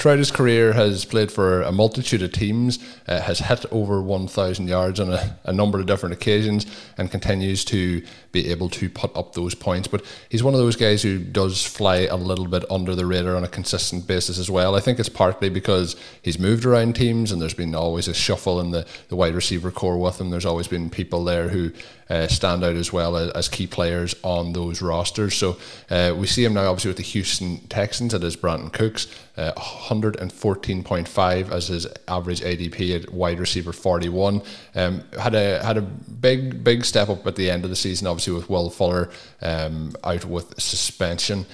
throughout 0.00 0.18
his 0.18 0.30
career 0.30 0.72
has 0.72 1.04
played 1.04 1.30
for 1.30 1.60
a 1.60 1.70
multitude 1.70 2.22
of 2.22 2.32
teams, 2.32 2.78
uh, 3.06 3.20
has 3.20 3.38
hit 3.38 3.66
over 3.70 4.00
1,000 4.00 4.66
yards 4.66 4.98
on 4.98 5.12
a, 5.12 5.38
a, 5.44 5.52
number 5.52 5.78
of 5.78 5.84
different 5.84 6.14
occasions, 6.14 6.64
and 6.96 7.10
continues 7.10 7.66
to 7.66 8.02
be 8.32 8.48
able 8.50 8.70
to 8.70 8.88
put 8.88 9.14
up 9.14 9.34
those 9.34 9.54
points. 9.54 9.86
But 9.86 10.02
he's 10.30 10.42
one 10.42 10.54
of 10.54 10.60
those 10.60 10.74
guys 10.74 11.02
who 11.02 11.18
does 11.18 11.62
fly 11.62 12.06
a 12.06 12.16
little 12.16 12.46
bit 12.46 12.64
under 12.70 12.94
the 12.94 13.04
radar 13.04 13.36
on 13.36 13.44
a 13.44 13.48
consistent 13.48 14.06
basis 14.06 14.38
as 14.38 14.50
well. 14.50 14.74
I 14.74 14.80
think 14.80 14.98
it's 14.98 15.10
partly 15.10 15.50
because 15.50 15.96
he's 16.22 16.38
moved 16.38 16.64
around 16.64 16.96
teams 16.96 17.30
and 17.30 17.42
there's 17.42 17.52
been 17.52 17.74
always 17.74 18.08
a 18.08 18.14
shuffle 18.14 18.58
in 18.58 18.70
the, 18.70 18.86
the 19.08 19.16
wide 19.16 19.34
receiver 19.34 19.70
corps 19.70 19.98
with 19.98 20.18
him. 20.18 20.30
There's 20.30 20.46
always 20.46 20.68
been 20.68 20.88
people 20.88 21.24
there 21.24 21.50
who 21.50 21.72
uh, 22.10 22.26
stand 22.26 22.64
out 22.64 22.74
as 22.74 22.92
well 22.92 23.16
as, 23.16 23.30
as, 23.30 23.48
key 23.48 23.66
players 23.66 24.14
on 24.22 24.52
those 24.52 24.82
rosters. 24.82 25.34
So 25.34 25.56
uh, 25.88 26.12
we 26.16 26.26
see 26.26 26.44
him 26.44 26.54
now, 26.54 26.68
obviously, 26.68 26.88
with 26.88 26.96
the 26.96 27.04
Houston 27.04 27.58
Texans. 27.68 28.12
It 28.12 28.24
is 28.24 28.36
Brandin 28.36 28.72
Cooks, 28.72 29.06
uh, 29.36 29.52
114.5 29.52 31.50
as 31.52 31.68
his 31.68 31.86
average 32.08 32.40
ADP 32.40 33.02
at 33.04 33.12
wide 33.12 33.38
receiver 33.38 33.72
41. 33.72 34.42
Um, 34.74 35.04
had 35.18 35.34
a 35.34 35.64
had 35.64 35.78
a 35.78 35.82
big 35.82 36.64
big 36.64 36.84
step 36.84 37.08
up 37.08 37.26
at 37.26 37.36
the 37.36 37.48
end 37.48 37.64
of 37.64 37.70
the 37.70 37.76
season, 37.76 38.08
obviously 38.08 38.34
with 38.34 38.50
Will 38.50 38.70
Fuller 38.70 39.10
um, 39.40 39.94
out 40.04 40.24
with 40.24 40.60
suspension 40.60 41.46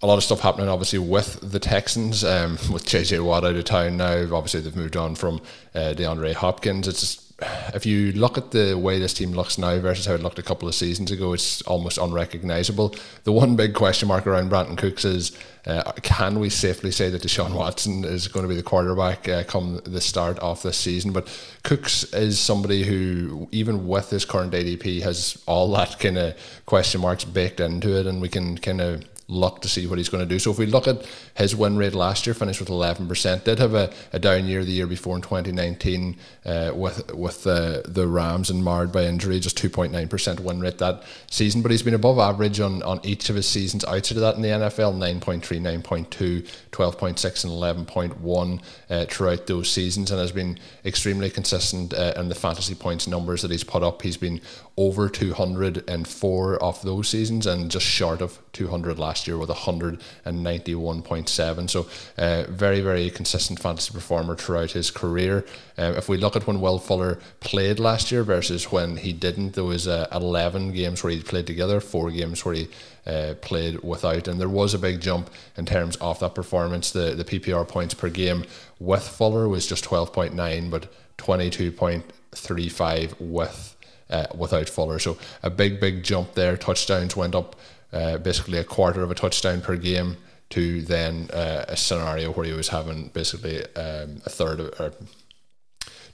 a 0.00 0.06
lot 0.06 0.16
of 0.16 0.22
stuff 0.22 0.38
happening 0.38 0.68
obviously 0.68 1.00
with 1.00 1.40
the 1.42 1.58
Texans, 1.58 2.22
um, 2.22 2.52
with 2.72 2.86
JJ 2.86 3.24
Watt 3.24 3.44
out 3.44 3.56
of 3.56 3.64
town 3.64 3.96
now. 3.96 4.32
Obviously, 4.32 4.60
they've 4.60 4.76
moved 4.76 4.96
on 4.96 5.16
from 5.16 5.40
uh, 5.74 5.92
DeAndre 5.96 6.34
Hopkins. 6.34 6.86
It's 6.86 7.27
if 7.74 7.86
you 7.86 8.12
look 8.12 8.36
at 8.36 8.50
the 8.50 8.76
way 8.76 8.98
this 8.98 9.14
team 9.14 9.30
looks 9.32 9.58
now 9.58 9.78
versus 9.78 10.06
how 10.06 10.14
it 10.14 10.22
looked 10.22 10.40
a 10.40 10.42
couple 10.42 10.66
of 10.66 10.74
seasons 10.74 11.12
ago, 11.12 11.32
it's 11.32 11.62
almost 11.62 11.96
unrecognizable. 11.96 12.94
The 13.24 13.32
one 13.32 13.54
big 13.54 13.74
question 13.74 14.08
mark 14.08 14.26
around 14.26 14.50
Brandin 14.50 14.76
Cooks 14.76 15.04
is 15.04 15.38
uh, 15.64 15.92
can 16.02 16.40
we 16.40 16.50
safely 16.50 16.90
say 16.90 17.10
that 17.10 17.22
Deshaun 17.22 17.54
Watson 17.54 18.04
is 18.04 18.26
going 18.26 18.42
to 18.42 18.48
be 18.48 18.56
the 18.56 18.62
quarterback 18.62 19.28
uh, 19.28 19.44
come 19.44 19.80
the 19.84 20.00
start 20.00 20.38
of 20.40 20.62
this 20.62 20.78
season? 20.78 21.12
But 21.12 21.28
Cooks 21.62 22.04
is 22.12 22.40
somebody 22.40 22.82
who, 22.82 23.48
even 23.52 23.86
with 23.86 24.10
his 24.10 24.24
current 24.24 24.52
ADP, 24.52 25.02
has 25.02 25.40
all 25.46 25.70
that 25.72 26.00
kind 26.00 26.18
of 26.18 26.34
question 26.66 27.02
marks 27.02 27.24
baked 27.24 27.60
into 27.60 27.96
it, 27.96 28.06
and 28.06 28.20
we 28.20 28.28
can 28.28 28.58
kind 28.58 28.80
of 28.80 29.04
look 29.28 29.60
to 29.60 29.68
see 29.68 29.86
what 29.86 29.98
he's 29.98 30.08
going 30.08 30.26
to 30.26 30.28
do. 30.28 30.38
So 30.38 30.50
if 30.50 30.58
we 30.58 30.64
look 30.64 30.88
at 30.88 31.06
his 31.34 31.54
win 31.54 31.76
rate 31.76 31.94
last 31.94 32.26
year, 32.26 32.32
finished 32.32 32.60
with 32.60 32.70
11%, 32.70 33.44
did 33.44 33.58
have 33.58 33.74
a, 33.74 33.92
a 34.12 34.18
down 34.18 34.46
year 34.46 34.64
the 34.64 34.72
year 34.72 34.86
before 34.86 35.14
in 35.16 35.22
2019 35.22 36.16
uh, 36.46 36.72
with 36.74 37.12
with 37.14 37.46
uh, 37.46 37.82
the 37.84 38.08
Rams 38.08 38.48
and 38.48 38.64
marred 38.64 38.90
by 38.90 39.04
injury, 39.04 39.38
just 39.38 39.58
2.9% 39.58 40.40
win 40.40 40.60
rate 40.60 40.78
that 40.78 41.02
season. 41.30 41.60
But 41.60 41.70
he's 41.70 41.82
been 41.82 41.94
above 41.94 42.18
average 42.18 42.58
on, 42.58 42.82
on 42.82 43.00
each 43.02 43.28
of 43.28 43.36
his 43.36 43.46
seasons 43.46 43.84
outside 43.84 44.16
of 44.16 44.22
that 44.22 44.36
in 44.36 44.42
the 44.42 44.48
NFL 44.48 44.96
9.3, 44.96 45.42
9.2, 45.82 46.48
12.6, 46.70 47.44
and 47.44 47.86
11.1 47.86 48.62
uh, 48.88 49.04
throughout 49.06 49.46
those 49.46 49.70
seasons 49.70 50.10
and 50.10 50.20
has 50.20 50.32
been 50.32 50.58
extremely 50.84 51.28
consistent 51.28 51.92
uh, 51.92 52.14
in 52.16 52.28
the 52.28 52.34
fantasy 52.34 52.74
points 52.74 53.06
numbers 53.06 53.42
that 53.42 53.50
he's 53.50 53.64
put 53.64 53.82
up. 53.82 54.00
He's 54.00 54.16
been 54.16 54.40
over 54.78 55.08
204 55.08 56.62
of 56.62 56.82
those 56.82 57.08
seasons 57.08 57.46
and 57.46 57.70
just 57.70 57.84
short 57.84 58.22
of 58.22 58.38
200 58.52 58.98
last 58.98 59.17
year 59.26 59.38
with 59.38 59.50
191.7. 59.50 61.70
So, 61.70 61.88
uh, 62.16 62.44
very, 62.48 62.80
very 62.80 63.10
consistent 63.10 63.58
fantasy 63.58 63.92
performer 63.92 64.36
throughout 64.36 64.72
his 64.72 64.90
career. 64.90 65.44
Um, 65.76 65.94
if 65.94 66.08
we 66.08 66.16
look 66.16 66.36
at 66.36 66.46
when 66.46 66.60
Will 66.60 66.78
Fuller 66.78 67.18
played 67.40 67.80
last 67.80 68.12
year 68.12 68.22
versus 68.22 68.70
when 68.70 68.98
he 68.98 69.12
didn't, 69.12 69.54
there 69.54 69.64
was 69.64 69.88
uh, 69.88 70.06
11 70.12 70.72
games 70.72 71.02
where 71.02 71.12
he 71.12 71.20
played 71.20 71.46
together, 71.46 71.80
four 71.80 72.10
games 72.10 72.44
where 72.44 72.54
he 72.54 72.68
uh, 73.06 73.34
played 73.40 73.82
without, 73.82 74.28
and 74.28 74.40
there 74.40 74.48
was 74.48 74.74
a 74.74 74.78
big 74.78 75.00
jump 75.00 75.30
in 75.56 75.66
terms 75.66 75.96
of 75.96 76.20
that 76.20 76.34
performance. 76.34 76.90
The 76.90 77.14
the 77.14 77.24
PPR 77.24 77.66
points 77.66 77.94
per 77.94 78.10
game 78.10 78.44
with 78.78 79.08
Fuller 79.08 79.48
was 79.48 79.66
just 79.66 79.84
12.9, 79.84 80.70
but 80.70 80.92
22.35 81.16 83.14
with 83.18 83.76
uh, 84.10 84.26
without 84.36 84.68
Fuller. 84.68 84.98
So 84.98 85.18
a 85.42 85.50
big, 85.50 85.80
big 85.80 86.02
jump 86.02 86.34
there. 86.34 86.56
Touchdowns 86.56 87.16
went 87.16 87.34
up 87.34 87.56
uh, 87.92 88.18
basically 88.18 88.58
a 88.58 88.64
quarter 88.64 89.02
of 89.02 89.10
a 89.10 89.14
touchdown 89.14 89.60
per 89.60 89.76
game 89.76 90.16
to 90.50 90.82
then 90.82 91.28
uh, 91.32 91.64
a 91.68 91.76
scenario 91.76 92.32
where 92.32 92.46
he 92.46 92.52
was 92.52 92.68
having 92.68 93.08
basically 93.08 93.62
um, 93.76 94.22
a 94.24 94.30
third 94.30 94.60
of, 94.60 94.80
or 94.80 94.92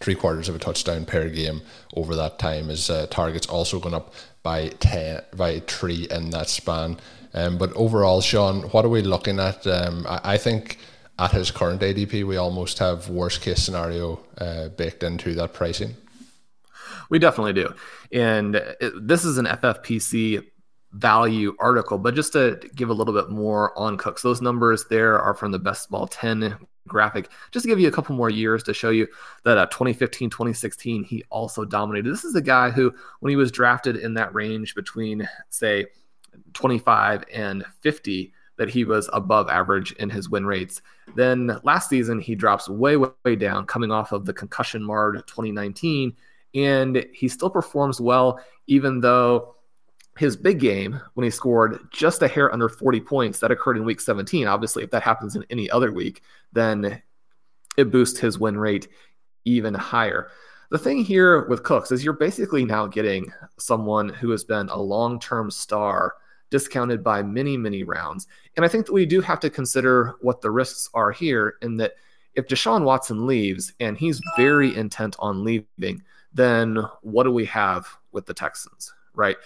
three 0.00 0.14
quarters 0.14 0.48
of 0.48 0.56
a 0.56 0.58
touchdown 0.58 1.04
per 1.04 1.28
game 1.28 1.62
over 1.94 2.14
that 2.16 2.38
time. 2.38 2.68
His 2.68 2.90
uh, 2.90 3.06
targets 3.10 3.46
also 3.46 3.78
gone 3.78 3.94
up 3.94 4.12
by 4.42 4.68
ten 4.80 5.22
by 5.36 5.60
three 5.60 6.06
in 6.10 6.30
that 6.30 6.48
span. 6.48 6.98
Um, 7.32 7.58
but 7.58 7.72
overall, 7.74 8.20
Shawn, 8.20 8.62
what 8.70 8.84
are 8.84 8.90
we 8.90 9.02
looking 9.02 9.40
at? 9.40 9.66
Um, 9.66 10.06
I, 10.08 10.20
I 10.34 10.36
think 10.36 10.78
at 11.18 11.32
his 11.32 11.50
current 11.50 11.80
ADP, 11.80 12.24
we 12.24 12.36
almost 12.36 12.78
have 12.78 13.08
worst 13.08 13.40
case 13.40 13.62
scenario 13.62 14.20
uh, 14.38 14.68
baked 14.68 15.02
into 15.02 15.34
that 15.34 15.52
pricing. 15.52 15.96
We 17.10 17.18
definitely 17.18 17.52
do. 17.52 17.74
And 18.12 18.56
it, 18.56 18.92
this 19.06 19.24
is 19.24 19.38
an 19.38 19.46
FFPC 19.46 20.44
value 20.94 21.54
article, 21.58 21.98
but 21.98 22.14
just 22.14 22.32
to 22.32 22.58
give 22.74 22.88
a 22.88 22.92
little 22.92 23.14
bit 23.14 23.30
more 23.30 23.76
on 23.78 23.96
Cooks, 23.96 24.22
those 24.22 24.40
numbers 24.40 24.86
there 24.86 25.18
are 25.20 25.34
from 25.34 25.52
the 25.52 25.58
best 25.58 25.90
ball 25.90 26.06
10 26.06 26.56
graphic 26.86 27.30
just 27.50 27.64
to 27.64 27.68
give 27.68 27.80
you 27.80 27.88
a 27.88 27.90
couple 27.90 28.14
more 28.14 28.28
years 28.28 28.62
to 28.62 28.74
show 28.74 28.90
you 28.90 29.08
that 29.42 29.56
uh, 29.56 29.64
2015 29.68 30.28
2016 30.28 31.02
he 31.02 31.24
also 31.30 31.64
dominated 31.64 32.12
this 32.12 32.24
is 32.24 32.34
a 32.34 32.42
guy 32.42 32.68
who 32.68 32.92
when 33.20 33.30
he 33.30 33.36
was 33.36 33.50
drafted 33.50 33.96
in 33.96 34.12
that 34.12 34.34
range 34.34 34.74
between 34.74 35.26
say 35.48 35.86
25 36.52 37.24
and 37.32 37.64
50 37.80 38.34
that 38.56 38.70
he 38.70 38.84
was 38.84 39.08
above 39.12 39.48
average 39.48 39.92
in 39.92 40.08
his 40.08 40.30
win 40.30 40.46
rates. 40.46 40.80
Then 41.16 41.58
last 41.64 41.88
season, 41.88 42.20
he 42.20 42.34
drops 42.34 42.68
way, 42.68 42.96
way, 42.96 43.08
way 43.24 43.36
down 43.36 43.66
coming 43.66 43.90
off 43.90 44.12
of 44.12 44.24
the 44.24 44.32
concussion 44.32 44.82
marred 44.82 45.16
2019. 45.26 46.14
And 46.54 47.04
he 47.12 47.26
still 47.26 47.50
performs 47.50 48.00
well, 48.00 48.38
even 48.68 49.00
though 49.00 49.53
his 50.16 50.36
big 50.36 50.60
game 50.60 51.00
when 51.14 51.24
he 51.24 51.30
scored 51.30 51.88
just 51.90 52.22
a 52.22 52.28
hair 52.28 52.52
under 52.52 52.68
40 52.68 53.00
points 53.00 53.40
that 53.40 53.50
occurred 53.50 53.76
in 53.76 53.84
week 53.84 54.00
17. 54.00 54.46
Obviously, 54.46 54.84
if 54.84 54.90
that 54.90 55.02
happens 55.02 55.34
in 55.34 55.44
any 55.50 55.68
other 55.70 55.92
week, 55.92 56.22
then 56.52 57.02
it 57.76 57.90
boosts 57.90 58.20
his 58.20 58.38
win 58.38 58.56
rate 58.56 58.88
even 59.44 59.74
higher. 59.74 60.28
The 60.70 60.78
thing 60.78 61.04
here 61.04 61.46
with 61.46 61.62
Cooks 61.62 61.92
is 61.92 62.04
you're 62.04 62.14
basically 62.14 62.64
now 62.64 62.86
getting 62.86 63.32
someone 63.58 64.08
who 64.08 64.30
has 64.30 64.44
been 64.44 64.68
a 64.68 64.80
long 64.80 65.20
term 65.20 65.50
star 65.50 66.14
discounted 66.50 67.02
by 67.02 67.22
many, 67.22 67.56
many 67.56 67.82
rounds. 67.82 68.26
And 68.56 68.64
I 68.64 68.68
think 68.68 68.86
that 68.86 68.92
we 68.92 69.06
do 69.06 69.20
have 69.20 69.40
to 69.40 69.50
consider 69.50 70.14
what 70.20 70.40
the 70.40 70.50
risks 70.50 70.88
are 70.94 71.10
here 71.10 71.56
in 71.62 71.76
that 71.78 71.94
if 72.34 72.46
Deshaun 72.46 72.84
Watson 72.84 73.26
leaves 73.26 73.72
and 73.80 73.96
he's 73.96 74.20
very 74.36 74.74
intent 74.76 75.16
on 75.18 75.44
leaving, 75.44 76.02
then 76.32 76.78
what 77.02 77.24
do 77.24 77.32
we 77.32 77.44
have 77.46 77.86
with 78.12 78.26
the 78.26 78.34
Texans, 78.34 78.92
right? 79.14 79.36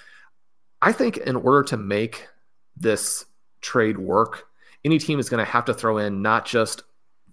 I 0.82 0.92
think 0.92 1.16
in 1.18 1.36
order 1.36 1.62
to 1.64 1.76
make 1.76 2.28
this 2.76 3.24
trade 3.60 3.98
work, 3.98 4.46
any 4.84 4.98
team 4.98 5.18
is 5.18 5.28
going 5.28 5.44
to 5.44 5.50
have 5.50 5.64
to 5.66 5.74
throw 5.74 5.98
in 5.98 6.22
not 6.22 6.46
just 6.46 6.82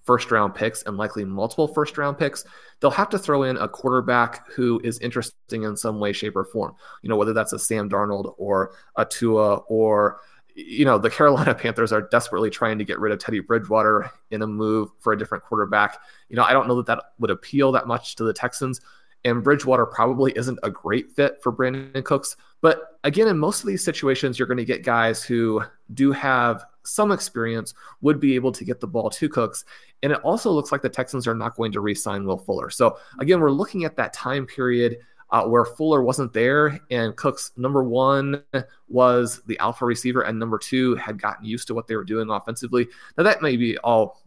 first 0.04 0.32
round 0.32 0.54
picks 0.54 0.84
and 0.84 0.98
likely 0.98 1.26
multiple 1.26 1.68
first 1.68 1.98
round 1.98 2.18
picks, 2.18 2.46
they'll 2.80 2.92
have 2.92 3.10
to 3.10 3.20
throw 3.20 3.44
in 3.44 3.58
a 3.58 3.68
quarterback 3.68 4.50
who 4.52 4.80
is 4.84 5.00
interesting 5.00 5.64
in 5.64 5.76
some 5.76 6.00
way, 6.00 6.14
shape, 6.14 6.36
or 6.36 6.46
form. 6.46 6.76
You 7.02 7.10
know, 7.10 7.16
whether 7.16 7.34
that's 7.34 7.54
a 7.54 7.60
Sam 7.60 7.90
Darnold 7.90 8.34
or 8.38 8.74
a 8.96 9.06
Tua 9.06 9.56
or 9.68 10.20
you 10.56 10.86
know, 10.86 10.98
the 10.98 11.10
Carolina 11.12 11.54
Panthers 11.54 11.92
are 11.92 12.02
desperately 12.02 12.50
trying 12.50 12.78
to 12.78 12.86
get 12.86 13.00
rid 13.00 13.12
of 13.12 13.20
Teddy 13.20 13.42
Bridgewater 13.42 14.10
in 14.32 14.42
a 14.42 14.48
move 14.48 14.90
for 15.00 15.14
a 15.14 15.18
different 15.18 15.44
quarterback. 15.44 16.00
You 16.30 16.36
know, 16.36 16.44
I 16.44 16.54
don't 16.54 16.68
know 16.68 16.78
that 16.78 16.88
that 16.88 17.04
would 17.20 17.30
appeal 17.30 17.72
that 17.74 17.88
much 17.88 18.16
to 18.16 18.24
the 18.24 18.34
Texans. 18.34 18.82
And 19.26 19.44
Bridgewater 19.44 19.86
probably 19.86 20.32
isn't 20.38 20.60
a 20.64 20.70
great 20.70 21.12
fit 21.12 21.42
for 21.44 21.52
Brandin 21.52 22.04
Cooks. 22.06 22.38
But 22.62 23.00
again, 23.04 23.28
in 23.28 23.38
most 23.38 23.62
of 23.62 23.68
these 23.68 23.84
situations, 23.84 24.40
you're 24.40 24.48
going 24.48 24.58
to 24.58 24.66
get 24.66 24.84
guys 24.84 25.24
who 25.24 25.62
do 25.94 26.14
have 26.14 26.64
some 26.84 27.12
experience, 27.12 27.74
would 28.02 28.20
be 28.20 28.36
able 28.36 28.52
to 28.52 28.64
get 28.64 28.80
the 28.80 28.88
ball 28.88 29.10
to 29.10 29.28
Cooks. 29.28 29.66
And 30.04 30.12
it 30.12 30.20
also 30.20 30.52
looks 30.52 30.72
like 30.72 30.82
the 30.82 30.90
Texans 30.90 31.28
are 31.28 31.36
not 31.36 31.56
going 31.56 31.72
to 31.74 31.82
re 31.82 31.96
sign 31.96 32.26
Will 32.26 32.38
Fuller. 32.38 32.70
So 32.70 32.98
again, 33.20 33.40
we're 33.40 33.52
looking 33.52 33.84
at 33.84 33.98
that 33.98 34.14
time 34.14 34.46
period. 34.46 34.98
Uh, 35.32 35.44
where 35.44 35.66
Fuller 35.66 36.04
wasn't 36.04 36.32
there, 36.34 36.80
and 36.92 37.16
Cooks, 37.16 37.52
number 37.58 37.84
one, 37.84 38.44
was 38.88 39.42
the 39.48 39.58
alpha 39.58 39.84
receiver, 39.84 40.22
and 40.22 40.38
number 40.38 40.60
two, 40.60 40.96
had 40.96 41.20
gotten 41.20 41.44
used 41.44 41.66
to 41.68 41.74
what 41.74 41.88
they 41.88 41.96
were 41.96 42.04
doing 42.04 42.30
offensively. 42.30 42.88
Now, 43.18 43.24
that 43.24 43.42
may 43.42 43.58
be 43.58 43.76
all 43.80 44.22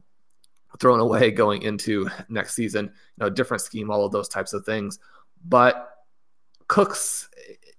thrown 0.81 1.01
away 1.01 1.31
going 1.31 1.63
into 1.63 2.09
next 2.29 2.55
season, 2.55 2.87
you 2.87 3.25
know, 3.25 3.31
different 3.31 3.63
scheme, 3.63 3.91
all 3.91 4.05
of 4.05 4.13
those 4.13 4.29
types 4.29 4.53
of 4.53 4.65
things. 4.65 4.99
But 5.45 5.91
Cooks, 6.69 7.29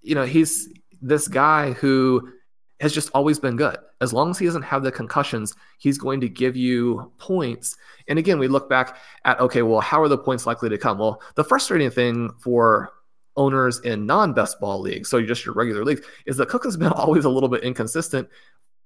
you 0.02 0.14
know, 0.14 0.24
he's 0.24 0.68
this 1.00 1.28
guy 1.28 1.72
who 1.72 2.32
has 2.80 2.92
just 2.92 3.10
always 3.14 3.38
been 3.38 3.56
good. 3.56 3.76
As 4.00 4.12
long 4.12 4.30
as 4.30 4.38
he 4.38 4.46
doesn't 4.46 4.62
have 4.62 4.82
the 4.82 4.90
concussions, 4.90 5.54
he's 5.78 5.98
going 5.98 6.20
to 6.22 6.28
give 6.28 6.56
you 6.56 7.12
points. 7.18 7.76
And 8.08 8.18
again, 8.18 8.38
we 8.38 8.48
look 8.48 8.68
back 8.68 8.96
at 9.24 9.38
okay, 9.40 9.62
well, 9.62 9.80
how 9.80 10.02
are 10.02 10.08
the 10.08 10.18
points 10.18 10.46
likely 10.46 10.68
to 10.70 10.78
come? 10.78 10.98
Well, 10.98 11.22
the 11.34 11.44
frustrating 11.44 11.90
thing 11.90 12.30
for 12.38 12.90
owners 13.36 13.78
in 13.80 14.06
non-best 14.06 14.58
ball 14.60 14.80
leagues, 14.80 15.08
so 15.08 15.22
just 15.22 15.44
your 15.44 15.54
regular 15.54 15.84
leagues, 15.84 16.02
is 16.26 16.36
that 16.38 16.48
Cook 16.48 16.64
has 16.64 16.76
been 16.76 16.88
always 16.92 17.24
a 17.24 17.30
little 17.30 17.48
bit 17.48 17.62
inconsistent 17.62 18.28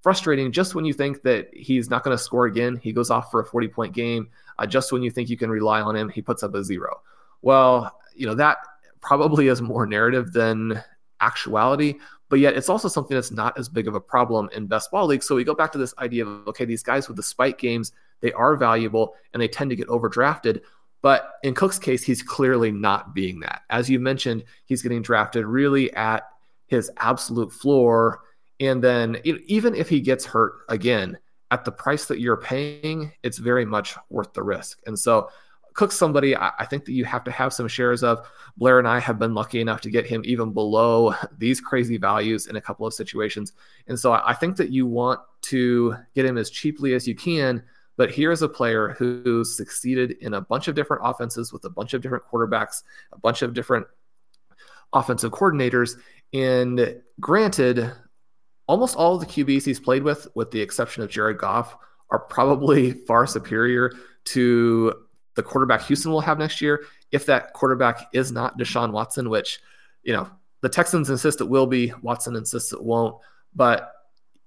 frustrating 0.04 0.52
just 0.52 0.74
when 0.74 0.84
you 0.84 0.92
think 0.92 1.22
that 1.22 1.48
he's 1.54 1.88
not 1.88 2.04
going 2.04 2.14
to 2.14 2.22
score 2.22 2.44
again. 2.44 2.76
He 2.76 2.92
goes 2.92 3.10
off 3.10 3.30
for 3.30 3.40
a 3.40 3.44
40 3.44 3.68
point 3.68 3.94
game. 3.94 4.28
Uh, 4.58 4.66
just 4.66 4.92
when 4.92 5.02
you 5.02 5.10
think 5.10 5.30
you 5.30 5.38
can 5.38 5.48
rely 5.48 5.80
on 5.80 5.96
him, 5.96 6.10
he 6.10 6.20
puts 6.20 6.42
up 6.42 6.54
a 6.54 6.62
zero. 6.62 7.00
Well, 7.40 7.98
you 8.14 8.26
know, 8.26 8.34
that 8.34 8.58
probably 9.00 9.48
is 9.48 9.62
more 9.62 9.86
narrative 9.86 10.34
than 10.34 10.80
actuality, 11.22 11.94
but 12.28 12.38
yet 12.38 12.54
it's 12.54 12.68
also 12.68 12.86
something 12.86 13.14
that's 13.14 13.30
not 13.30 13.58
as 13.58 13.70
big 13.70 13.88
of 13.88 13.94
a 13.94 14.00
problem 14.00 14.50
in 14.52 14.66
best 14.66 14.90
ball 14.90 15.06
leagues. 15.06 15.26
So 15.26 15.36
we 15.36 15.42
go 15.42 15.54
back 15.54 15.72
to 15.72 15.78
this 15.78 15.94
idea 15.98 16.26
of 16.26 16.46
okay, 16.48 16.66
these 16.66 16.82
guys 16.82 17.08
with 17.08 17.16
the 17.16 17.22
spike 17.22 17.56
games, 17.56 17.92
they 18.20 18.32
are 18.32 18.56
valuable 18.56 19.14
and 19.32 19.40
they 19.40 19.48
tend 19.48 19.70
to 19.70 19.76
get 19.76 19.88
overdrafted. 19.88 20.60
But 21.00 21.32
in 21.42 21.54
Cook's 21.54 21.78
case, 21.78 22.02
he's 22.02 22.22
clearly 22.22 22.70
not 22.70 23.14
being 23.14 23.40
that. 23.40 23.62
As 23.70 23.88
you 23.88 23.98
mentioned, 24.00 24.44
he's 24.66 24.82
getting 24.82 25.00
drafted 25.00 25.46
really 25.46 25.90
at 25.94 26.24
his 26.66 26.90
absolute 26.98 27.52
floor 27.52 28.20
and 28.60 28.82
then 28.82 29.18
even 29.24 29.74
if 29.74 29.88
he 29.88 30.00
gets 30.00 30.24
hurt 30.24 30.60
again, 30.68 31.18
at 31.50 31.64
the 31.64 31.72
price 31.72 32.06
that 32.06 32.20
you're 32.20 32.36
paying, 32.36 33.12
it's 33.22 33.38
very 33.38 33.64
much 33.64 33.94
worth 34.10 34.32
the 34.32 34.42
risk. 34.42 34.80
And 34.86 34.98
so, 34.98 35.30
Cook's 35.74 35.96
somebody 35.96 36.36
I, 36.36 36.64
think 36.70 36.84
that 36.84 36.92
you 36.92 37.04
have 37.04 37.24
to 37.24 37.32
have 37.32 37.52
some 37.52 37.66
shares 37.66 38.04
of. 38.04 38.28
Blair 38.56 38.78
and 38.78 38.86
I 38.86 39.00
have 39.00 39.18
been 39.18 39.34
lucky 39.34 39.60
enough 39.60 39.80
to 39.80 39.90
get 39.90 40.06
him 40.06 40.22
even 40.24 40.52
below 40.52 41.14
these 41.38 41.60
crazy 41.60 41.96
values 41.96 42.46
in 42.46 42.54
a 42.54 42.60
couple 42.60 42.86
of 42.86 42.94
situations. 42.94 43.52
And 43.88 43.98
so, 43.98 44.12
I 44.12 44.34
think 44.34 44.56
that 44.56 44.70
you 44.70 44.86
want 44.86 45.20
to 45.42 45.96
get 46.14 46.26
him 46.26 46.38
as 46.38 46.50
cheaply 46.50 46.94
as 46.94 47.06
you 47.06 47.14
can. 47.14 47.62
But 47.96 48.12
here's 48.12 48.42
a 48.42 48.48
player 48.48 48.96
who 48.98 49.44
succeeded 49.44 50.16
in 50.20 50.34
a 50.34 50.40
bunch 50.40 50.66
of 50.66 50.74
different 50.74 51.02
offenses 51.04 51.52
with 51.52 51.64
a 51.64 51.70
bunch 51.70 51.94
of 51.94 52.02
different 52.02 52.24
quarterbacks, 52.24 52.82
a 53.12 53.18
bunch 53.18 53.42
of 53.42 53.54
different 53.54 53.86
offensive 54.92 55.30
coordinators. 55.30 55.96
And 56.32 57.00
granted, 57.20 57.92
almost 58.66 58.96
all 58.96 59.14
of 59.14 59.20
the 59.20 59.26
QBs 59.26 59.64
he's 59.64 59.80
played 59.80 60.02
with, 60.02 60.28
with 60.34 60.50
the 60.50 60.60
exception 60.60 61.02
of 61.02 61.10
Jared 61.10 61.38
Goff, 61.38 61.76
are 62.10 62.18
probably 62.18 62.92
far 63.06 63.26
superior 63.26 63.92
to 64.24 64.94
the 65.34 65.42
quarterback 65.42 65.82
Houston 65.82 66.12
will 66.12 66.20
have 66.20 66.38
next 66.38 66.60
year. 66.60 66.84
If 67.10 67.26
that 67.26 67.52
quarterback 67.52 68.08
is 68.12 68.32
not 68.32 68.58
Deshaun 68.58 68.92
Watson, 68.92 69.28
which, 69.30 69.60
you 70.02 70.12
know, 70.12 70.28
the 70.60 70.68
Texans 70.68 71.10
insist 71.10 71.40
it 71.40 71.48
will 71.48 71.66
be, 71.66 71.92
Watson 72.02 72.36
insists 72.36 72.72
it 72.72 72.82
won't. 72.82 73.16
But 73.54 73.92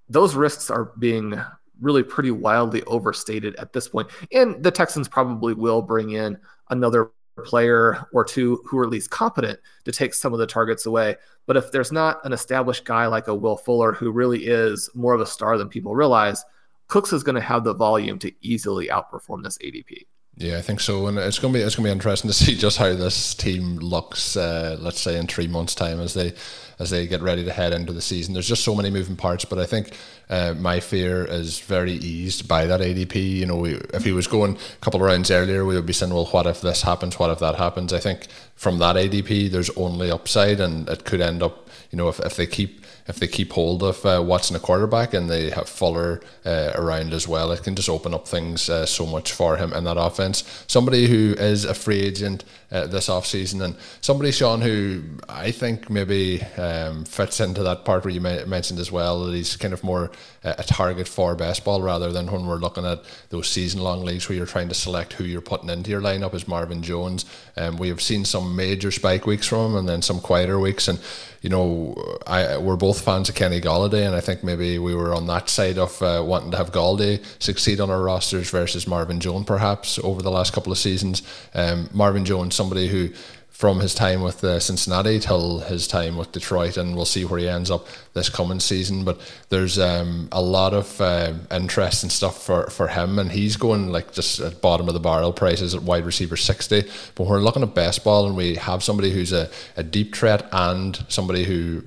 those 0.08 0.34
risks 0.34 0.70
are 0.70 0.92
being 0.98 1.40
really 1.80 2.02
pretty 2.02 2.30
wildly 2.30 2.82
overstated 2.84 3.54
at 3.56 3.72
this 3.72 3.88
point. 3.88 4.08
And 4.32 4.62
the 4.62 4.70
Texans 4.70 5.08
probably 5.08 5.54
will 5.54 5.82
bring 5.82 6.10
in 6.10 6.38
another 6.70 7.10
player 7.38 8.06
or 8.12 8.24
two 8.24 8.60
who 8.66 8.78
are 8.78 8.84
at 8.84 8.90
least 8.90 9.10
competent 9.10 9.58
to 9.84 9.92
take 9.92 10.14
some 10.14 10.32
of 10.32 10.38
the 10.38 10.46
targets 10.46 10.86
away. 10.86 11.16
But 11.46 11.56
if 11.56 11.72
there's 11.72 11.92
not 11.92 12.24
an 12.24 12.32
established 12.32 12.84
guy 12.84 13.06
like 13.06 13.28
a 13.28 13.34
Will 13.34 13.56
Fuller 13.56 13.92
who 13.92 14.10
really 14.10 14.46
is 14.46 14.90
more 14.94 15.14
of 15.14 15.20
a 15.20 15.26
star 15.26 15.56
than 15.56 15.68
people 15.68 15.94
realize, 15.94 16.44
Cooks 16.88 17.12
is 17.12 17.22
going 17.22 17.34
to 17.34 17.40
have 17.40 17.64
the 17.64 17.74
volume 17.74 18.18
to 18.20 18.32
easily 18.40 18.88
outperform 18.88 19.42
this 19.42 19.58
ADP. 19.58 20.06
Yeah, 20.38 20.56
I 20.56 20.62
think 20.62 20.78
so, 20.78 21.08
and 21.08 21.18
it's 21.18 21.40
gonna 21.40 21.52
be 21.52 21.60
it's 21.60 21.74
gonna 21.74 21.88
be 21.88 21.92
interesting 21.92 22.28
to 22.28 22.34
see 22.34 22.54
just 22.54 22.78
how 22.78 22.94
this 22.94 23.34
team 23.34 23.76
looks. 23.78 24.36
Uh, 24.36 24.76
let's 24.80 25.00
say 25.00 25.18
in 25.18 25.26
three 25.26 25.48
months' 25.48 25.74
time, 25.74 25.98
as 26.00 26.14
they 26.14 26.32
as 26.78 26.90
they 26.90 27.06
get 27.06 27.20
ready 27.20 27.44
to 27.44 27.52
head 27.52 27.72
into 27.72 27.92
the 27.92 28.00
season. 28.00 28.34
There's 28.34 28.48
just 28.48 28.64
so 28.64 28.74
many 28.74 28.90
moving 28.90 29.16
parts, 29.16 29.44
but 29.44 29.58
I 29.58 29.66
think 29.66 29.92
uh, 30.30 30.54
my 30.58 30.80
fear 30.80 31.24
is 31.24 31.58
very 31.60 31.92
eased 31.92 32.46
by 32.46 32.66
that 32.66 32.80
ADP. 32.80 33.14
You 33.16 33.46
know, 33.46 33.56
we, 33.56 33.74
if 33.94 34.04
he 34.04 34.12
was 34.12 34.26
going 34.26 34.56
a 34.56 34.80
couple 34.80 35.00
of 35.00 35.06
rounds 35.06 35.30
earlier, 35.30 35.64
we 35.64 35.74
would 35.74 35.86
be 35.86 35.92
saying, 35.92 36.12
well, 36.12 36.26
what 36.26 36.46
if 36.46 36.60
this 36.60 36.82
happens? 36.82 37.18
What 37.18 37.30
if 37.30 37.38
that 37.40 37.56
happens? 37.56 37.92
I 37.92 37.98
think 37.98 38.26
from 38.54 38.78
that 38.78 38.96
ADP, 38.96 39.50
there's 39.50 39.70
only 39.70 40.10
upside, 40.10 40.60
and 40.60 40.88
it 40.88 41.04
could 41.04 41.20
end 41.20 41.42
up, 41.42 41.68
you 41.90 41.96
know, 41.96 42.08
if, 42.08 42.20
if 42.20 42.36
they 42.36 42.46
keep 42.46 42.84
if 43.08 43.18
they 43.18 43.26
keep 43.26 43.52
hold 43.52 43.82
of 43.82 44.04
uh, 44.04 44.22
Watson, 44.24 44.54
a 44.54 44.60
quarterback, 44.60 45.14
and 45.14 45.30
they 45.30 45.48
have 45.48 45.66
Fuller 45.66 46.20
uh, 46.44 46.72
around 46.74 47.14
as 47.14 47.26
well, 47.26 47.50
it 47.52 47.62
can 47.62 47.74
just 47.74 47.88
open 47.88 48.12
up 48.12 48.28
things 48.28 48.68
uh, 48.68 48.84
so 48.84 49.06
much 49.06 49.32
for 49.32 49.56
him 49.56 49.72
in 49.72 49.84
that 49.84 49.96
offense. 49.96 50.44
Somebody 50.66 51.06
who 51.06 51.34
is 51.38 51.64
a 51.64 51.72
free 51.72 52.02
agent 52.02 52.44
uh, 52.70 52.86
this 52.86 53.08
offseason, 53.08 53.64
and 53.64 53.76
somebody, 54.02 54.30
Shawn, 54.30 54.60
who 54.60 55.02
I 55.26 55.50
think 55.50 55.88
maybe 55.88 56.42
um, 56.68 57.04
fits 57.04 57.40
into 57.40 57.62
that 57.62 57.84
part 57.84 58.04
where 58.04 58.12
you 58.12 58.20
mentioned 58.20 58.78
as 58.78 58.92
well 58.92 59.24
that 59.24 59.34
he's 59.34 59.56
kind 59.56 59.72
of 59.72 59.82
more 59.82 60.10
uh, 60.44 60.54
a 60.58 60.62
target 60.62 61.08
for 61.08 61.34
best 61.34 61.64
ball 61.64 61.82
rather 61.82 62.12
than 62.12 62.30
when 62.30 62.46
we're 62.46 62.56
looking 62.56 62.84
at 62.84 63.02
those 63.30 63.48
season 63.48 63.80
long 63.80 64.04
leagues 64.04 64.28
where 64.28 64.36
you're 64.36 64.46
trying 64.46 64.68
to 64.68 64.74
select 64.74 65.14
who 65.14 65.24
you're 65.24 65.40
putting 65.40 65.70
into 65.70 65.90
your 65.90 66.00
lineup 66.00 66.34
is 66.34 66.46
Marvin 66.46 66.82
Jones. 66.82 67.24
Um, 67.56 67.76
we 67.78 67.88
have 67.88 68.02
seen 68.02 68.24
some 68.24 68.54
major 68.54 68.90
spike 68.90 69.26
weeks 69.26 69.46
from 69.46 69.72
him 69.72 69.76
and 69.76 69.88
then 69.88 70.02
some 70.02 70.20
quieter 70.20 70.58
weeks. 70.60 70.88
And 70.88 71.00
you 71.40 71.50
know, 71.50 71.94
I 72.26 72.58
we're 72.58 72.76
both 72.76 73.00
fans 73.00 73.28
of 73.28 73.34
Kenny 73.36 73.60
Golladay, 73.60 74.04
and 74.04 74.14
I 74.14 74.20
think 74.20 74.42
maybe 74.42 74.78
we 74.78 74.94
were 74.94 75.14
on 75.14 75.26
that 75.28 75.48
side 75.48 75.78
of 75.78 76.02
uh, 76.02 76.22
wanting 76.26 76.50
to 76.50 76.56
have 76.56 76.72
Golladay 76.72 77.24
succeed 77.40 77.80
on 77.80 77.90
our 77.90 78.02
rosters 78.02 78.50
versus 78.50 78.88
Marvin 78.88 79.20
Jones, 79.20 79.46
perhaps 79.46 79.98
over 80.00 80.20
the 80.20 80.32
last 80.32 80.52
couple 80.52 80.72
of 80.72 80.78
seasons. 80.78 81.22
Um, 81.54 81.88
Marvin 81.92 82.24
Jones, 82.24 82.56
somebody 82.56 82.88
who 82.88 83.10
from 83.58 83.80
his 83.80 83.92
time 83.92 84.22
with 84.22 84.44
uh, 84.44 84.60
Cincinnati 84.60 85.18
till 85.18 85.58
his 85.58 85.88
time 85.88 86.16
with 86.16 86.30
Detroit, 86.30 86.76
and 86.76 86.94
we'll 86.94 87.04
see 87.04 87.24
where 87.24 87.40
he 87.40 87.48
ends 87.48 87.72
up 87.72 87.88
this 88.14 88.28
coming 88.28 88.60
season. 88.60 89.02
But 89.02 89.18
there's 89.48 89.80
um, 89.80 90.28
a 90.30 90.40
lot 90.40 90.74
of 90.74 91.00
uh, 91.00 91.32
interest 91.50 92.04
and 92.04 92.12
stuff 92.12 92.40
for, 92.40 92.70
for 92.70 92.86
him, 92.86 93.18
and 93.18 93.32
he's 93.32 93.56
going 93.56 93.90
like 93.90 94.12
just 94.12 94.38
at 94.38 94.60
bottom 94.60 94.86
of 94.86 94.94
the 94.94 95.00
barrel 95.00 95.32
prices 95.32 95.74
at 95.74 95.82
wide 95.82 96.06
receiver 96.06 96.36
60. 96.36 96.88
But 97.16 97.26
we're 97.26 97.40
looking 97.40 97.64
at 97.64 97.74
best 97.74 98.04
ball, 98.04 98.28
and 98.28 98.36
we 98.36 98.54
have 98.54 98.84
somebody 98.84 99.10
who's 99.10 99.32
a, 99.32 99.50
a 99.76 99.82
deep 99.82 100.14
threat 100.14 100.48
and 100.52 101.04
somebody 101.08 101.42
who 101.42 101.82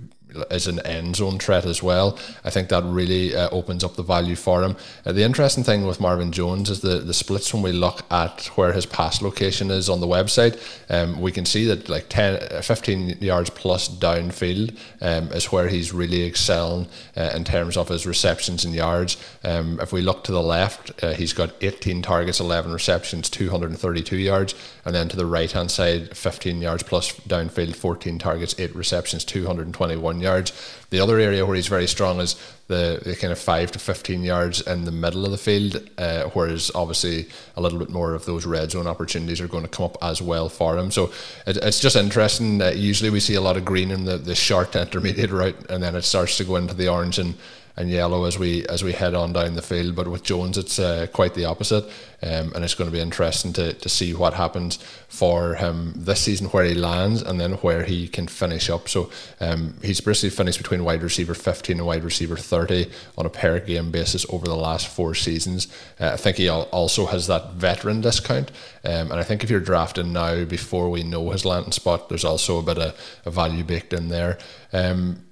is 0.49 0.67
an 0.67 0.79
end 0.85 1.17
zone 1.17 1.39
threat 1.39 1.65
as 1.65 1.83
well. 1.83 2.17
I 2.43 2.49
think 2.49 2.69
that 2.69 2.83
really 2.83 3.35
uh, 3.35 3.49
opens 3.49 3.83
up 3.83 3.95
the 3.95 4.03
value 4.03 4.35
for 4.35 4.63
him. 4.63 4.75
Uh, 5.05 5.11
the 5.11 5.23
interesting 5.23 5.63
thing 5.63 5.85
with 5.85 5.99
Marvin 5.99 6.31
Jones 6.31 6.69
is 6.69 6.81
the, 6.81 6.99
the 6.99 7.13
splits 7.13 7.53
when 7.53 7.63
we 7.63 7.71
look 7.71 8.03
at 8.11 8.45
where 8.55 8.73
his 8.73 8.85
pass 8.85 9.21
location 9.21 9.71
is 9.71 9.89
on 9.89 9.99
the 9.99 10.07
website. 10.07 10.59
Um, 10.89 11.21
we 11.21 11.31
can 11.31 11.45
see 11.45 11.65
that 11.65 11.89
like 11.89 12.07
10, 12.09 12.61
15 12.61 13.17
yards 13.19 13.49
plus 13.49 13.89
downfield 13.89 14.77
um, 15.01 15.31
is 15.31 15.51
where 15.51 15.67
he's 15.67 15.93
really 15.93 16.25
excelling 16.25 16.87
uh, 17.15 17.31
in 17.35 17.43
terms 17.43 17.77
of 17.77 17.89
his 17.89 18.05
receptions 18.05 18.65
and 18.65 18.73
yards. 18.73 19.17
Um, 19.43 19.79
if 19.79 19.91
we 19.91 20.01
look 20.01 20.23
to 20.25 20.31
the 20.31 20.41
left, 20.41 21.03
uh, 21.03 21.13
he's 21.13 21.33
got 21.33 21.53
18 21.61 22.01
targets, 22.01 22.39
11 22.39 22.71
receptions, 22.71 23.29
232 23.29 24.17
yards. 24.17 24.55
And 24.85 24.95
then 24.95 25.09
to 25.09 25.17
the 25.17 25.25
right 25.25 25.51
hand 25.51 25.71
side, 25.71 26.15
15 26.15 26.61
yards 26.61 26.83
plus 26.83 27.11
downfield, 27.21 27.75
14 27.75 28.17
targets, 28.19 28.55
8 28.59 28.75
receptions, 28.75 29.23
221 29.25 30.20
yards. 30.21 30.51
The 30.89 30.99
other 30.99 31.19
area 31.19 31.45
where 31.45 31.55
he's 31.55 31.67
very 31.67 31.87
strong 31.87 32.19
is 32.19 32.35
the, 32.67 33.01
the 33.03 33.15
kind 33.15 33.31
of 33.31 33.39
5 33.39 33.71
to 33.73 33.79
15 33.79 34.23
yards 34.23 34.61
in 34.61 34.85
the 34.85 34.91
middle 34.91 35.25
of 35.25 35.31
the 35.31 35.37
field, 35.37 35.89
uh, 35.97 36.23
whereas 36.33 36.71
obviously 36.73 37.27
a 37.55 37.61
little 37.61 37.79
bit 37.79 37.89
more 37.89 38.13
of 38.13 38.25
those 38.25 38.45
red 38.45 38.71
zone 38.71 38.87
opportunities 38.87 39.41
are 39.41 39.47
going 39.47 39.63
to 39.63 39.69
come 39.69 39.85
up 39.85 39.97
as 40.01 40.21
well 40.21 40.49
for 40.49 40.77
him. 40.77 40.91
So 40.91 41.11
it, 41.45 41.57
it's 41.57 41.79
just 41.79 41.95
interesting. 41.95 42.61
Uh, 42.61 42.69
usually 42.69 43.09
we 43.09 43.19
see 43.19 43.35
a 43.35 43.41
lot 43.41 43.57
of 43.57 43.65
green 43.65 43.91
in 43.91 44.05
the, 44.05 44.17
the 44.17 44.35
short 44.35 44.75
intermediate 44.75 45.31
route, 45.31 45.69
and 45.69 45.83
then 45.83 45.95
it 45.95 46.03
starts 46.03 46.37
to 46.37 46.43
go 46.43 46.55
into 46.55 46.73
the 46.73 46.87
orange 46.87 47.19
and 47.19 47.35
and 47.77 47.89
yellow 47.89 48.25
as 48.25 48.37
we 48.37 48.65
as 48.67 48.83
we 48.83 48.91
head 48.91 49.13
on 49.13 49.33
down 49.33 49.55
the 49.55 49.61
field. 49.61 49.95
But 49.95 50.07
with 50.07 50.23
Jones, 50.23 50.57
it's 50.57 50.79
uh, 50.79 51.07
quite 51.11 51.33
the 51.33 51.45
opposite, 51.45 51.85
um, 52.21 52.53
and 52.53 52.63
it's 52.63 52.75
going 52.75 52.89
to 52.89 52.95
be 52.95 53.01
interesting 53.01 53.53
to, 53.53 53.73
to 53.73 53.89
see 53.89 54.13
what 54.13 54.33
happens 54.33 54.77
for 55.07 55.55
him 55.55 55.93
this 55.95 56.21
season, 56.21 56.47
where 56.47 56.63
he 56.63 56.73
lands, 56.73 57.21
and 57.21 57.39
then 57.39 57.53
where 57.53 57.83
he 57.83 58.07
can 58.07 58.27
finish 58.27 58.69
up. 58.69 58.89
So 58.89 59.09
um, 59.39 59.75
he's 59.81 60.01
basically 60.01 60.29
finished 60.29 60.57
between 60.57 60.83
wide 60.83 61.03
receiver 61.03 61.33
15 61.33 61.77
and 61.77 61.85
wide 61.85 62.03
receiver 62.03 62.37
30 62.37 62.89
on 63.17 63.25
a 63.25 63.29
per 63.29 63.59
game 63.59 63.91
basis 63.91 64.25
over 64.29 64.45
the 64.45 64.55
last 64.55 64.87
four 64.87 65.15
seasons. 65.15 65.67
Uh, 65.99 66.11
I 66.13 66.17
think 66.17 66.37
he 66.37 66.49
also 66.49 67.05
has 67.07 67.27
that 67.27 67.53
veteran 67.53 68.01
discount, 68.01 68.51
um, 68.83 69.11
and 69.11 69.13
I 69.13 69.23
think 69.23 69.43
if 69.43 69.49
you're 69.49 69.59
drafting 69.59 70.13
now 70.13 70.43
before 70.43 70.89
we 70.89 71.03
know 71.03 71.29
his 71.29 71.45
landing 71.45 71.71
spot, 71.71 72.09
there's 72.09 72.25
also 72.25 72.59
a 72.59 72.63
bit 72.63 72.77
of 72.77 72.95
a 73.25 73.31
value 73.31 73.63
baked 73.63 73.93
in 73.93 74.09
there. 74.09 74.37
Um, 74.73 75.23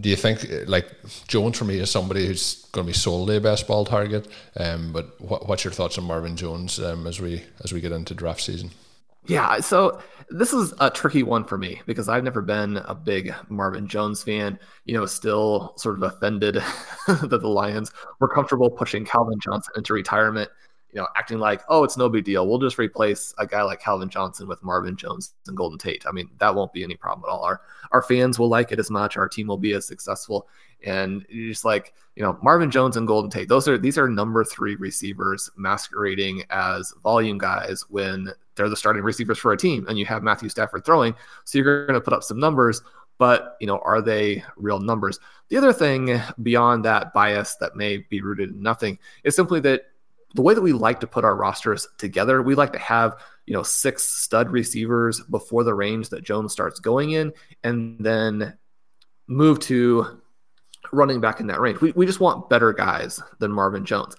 do 0.00 0.08
you 0.08 0.16
think 0.16 0.46
like 0.66 0.88
Jones 1.26 1.58
for 1.58 1.64
me 1.64 1.78
is 1.78 1.90
somebody 1.90 2.26
who's 2.26 2.66
going 2.72 2.86
to 2.86 2.92
be 2.92 2.96
solely 2.96 3.36
a 3.36 3.40
best 3.40 3.66
ball 3.66 3.84
target? 3.84 4.28
Um, 4.56 4.92
but 4.92 5.20
what, 5.20 5.48
what's 5.48 5.64
your 5.64 5.72
thoughts 5.72 5.98
on 5.98 6.04
Marvin 6.04 6.36
Jones 6.36 6.78
um, 6.78 7.06
as 7.06 7.20
we 7.20 7.42
as 7.64 7.72
we 7.72 7.80
get 7.80 7.92
into 7.92 8.14
draft 8.14 8.40
season? 8.40 8.70
Yeah, 9.26 9.58
so 9.58 10.00
this 10.30 10.52
is 10.52 10.72
a 10.78 10.88
tricky 10.88 11.24
one 11.24 11.44
for 11.44 11.58
me 11.58 11.82
because 11.86 12.08
I've 12.08 12.22
never 12.22 12.42
been 12.42 12.76
a 12.76 12.94
big 12.94 13.34
Marvin 13.48 13.88
Jones 13.88 14.22
fan. 14.22 14.58
You 14.84 14.94
know, 14.94 15.06
still 15.06 15.74
sort 15.76 15.96
of 15.96 16.02
offended 16.04 16.54
that 17.06 17.40
the 17.40 17.48
Lions 17.48 17.92
were 18.20 18.28
comfortable 18.28 18.70
pushing 18.70 19.04
Calvin 19.04 19.40
Johnson 19.40 19.72
into 19.76 19.94
retirement 19.94 20.50
you 20.96 21.02
know, 21.02 21.08
acting 21.14 21.38
like, 21.38 21.60
oh, 21.68 21.84
it's 21.84 21.98
no 21.98 22.08
big 22.08 22.24
deal. 22.24 22.48
We'll 22.48 22.58
just 22.58 22.78
replace 22.78 23.34
a 23.36 23.46
guy 23.46 23.62
like 23.62 23.80
Calvin 23.80 24.08
Johnson 24.08 24.48
with 24.48 24.62
Marvin 24.64 24.96
Jones 24.96 25.34
and 25.46 25.54
Golden 25.54 25.78
Tate. 25.78 26.06
I 26.08 26.10
mean, 26.10 26.30
that 26.38 26.54
won't 26.54 26.72
be 26.72 26.82
any 26.82 26.96
problem 26.96 27.28
at 27.28 27.32
all. 27.32 27.42
Our 27.44 27.60
our 27.92 28.00
fans 28.00 28.38
will 28.38 28.48
like 28.48 28.72
it 28.72 28.78
as 28.78 28.90
much. 28.90 29.18
Our 29.18 29.28
team 29.28 29.46
will 29.46 29.58
be 29.58 29.74
as 29.74 29.86
successful. 29.86 30.48
And 30.86 31.26
just 31.30 31.66
like, 31.66 31.92
you 32.14 32.22
know, 32.22 32.38
Marvin 32.42 32.70
Jones 32.70 32.96
and 32.96 33.06
Golden 33.06 33.30
Tate, 33.30 33.46
those 33.46 33.68
are 33.68 33.76
these 33.76 33.98
are 33.98 34.08
number 34.08 34.42
three 34.42 34.76
receivers 34.76 35.50
masquerading 35.54 36.44
as 36.48 36.94
volume 37.02 37.36
guys 37.36 37.84
when 37.90 38.32
they're 38.54 38.70
the 38.70 38.74
starting 38.74 39.02
receivers 39.02 39.36
for 39.36 39.52
a 39.52 39.56
team 39.56 39.84
and 39.90 39.98
you 39.98 40.06
have 40.06 40.22
Matthew 40.22 40.48
Stafford 40.48 40.86
throwing. 40.86 41.14
So 41.44 41.58
you're 41.58 41.86
going 41.86 42.00
to 42.00 42.00
put 42.00 42.14
up 42.14 42.22
some 42.22 42.40
numbers, 42.40 42.80
but 43.18 43.58
you 43.60 43.66
know, 43.66 43.80
are 43.84 44.00
they 44.00 44.42
real 44.56 44.80
numbers? 44.80 45.20
The 45.50 45.58
other 45.58 45.74
thing 45.74 46.22
beyond 46.42 46.86
that 46.86 47.12
bias 47.12 47.56
that 47.56 47.76
may 47.76 47.98
be 47.98 48.22
rooted 48.22 48.52
in 48.54 48.62
nothing 48.62 48.98
is 49.24 49.36
simply 49.36 49.60
that 49.60 49.82
the 50.36 50.42
way 50.42 50.54
that 50.54 50.62
we 50.62 50.72
like 50.72 51.00
to 51.00 51.06
put 51.06 51.24
our 51.24 51.34
rosters 51.34 51.88
together, 51.98 52.42
we 52.42 52.54
like 52.54 52.72
to 52.74 52.78
have, 52.78 53.16
you 53.46 53.54
know, 53.54 53.62
six 53.62 54.04
stud 54.04 54.50
receivers 54.50 55.20
before 55.30 55.64
the 55.64 55.74
range 55.74 56.10
that 56.10 56.24
Jones 56.24 56.52
starts 56.52 56.78
going 56.78 57.12
in, 57.12 57.32
and 57.64 57.96
then 57.98 58.56
move 59.26 59.58
to 59.60 60.20
running 60.92 61.20
back 61.20 61.40
in 61.40 61.46
that 61.48 61.60
range. 61.60 61.80
We, 61.80 61.92
we 61.92 62.06
just 62.06 62.20
want 62.20 62.50
better 62.50 62.72
guys 62.72 63.20
than 63.38 63.50
Marvin 63.50 63.84
Jones. 63.84 64.14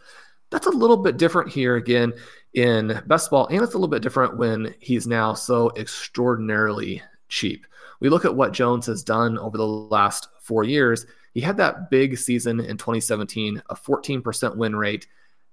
That's 0.49 0.67
a 0.67 0.71
little 0.71 0.97
bit 0.97 1.17
different 1.17 1.49
here 1.49 1.75
again 1.75 2.13
in 2.53 3.01
best 3.05 3.29
ball, 3.29 3.47
and 3.47 3.61
it's 3.61 3.73
a 3.73 3.77
little 3.77 3.87
bit 3.87 4.01
different 4.01 4.37
when 4.37 4.73
he's 4.79 5.05
now 5.05 5.33
so 5.33 5.71
extraordinarily 5.77 7.01
cheap. 7.29 7.67
We 7.99 8.09
look 8.09 8.25
at 8.25 8.35
what 8.35 8.53
Jones 8.53 8.87
has 8.87 9.03
done 9.03 9.37
over 9.37 9.57
the 9.57 9.67
last 9.67 10.29
four 10.41 10.63
years. 10.63 11.05
He 11.33 11.41
had 11.41 11.57
that 11.57 11.91
big 11.91 12.17
season 12.17 12.59
in 12.59 12.77
2017, 12.77 13.61
a 13.69 13.75
14% 13.75 14.55
win 14.55 14.75
rate 14.75 15.07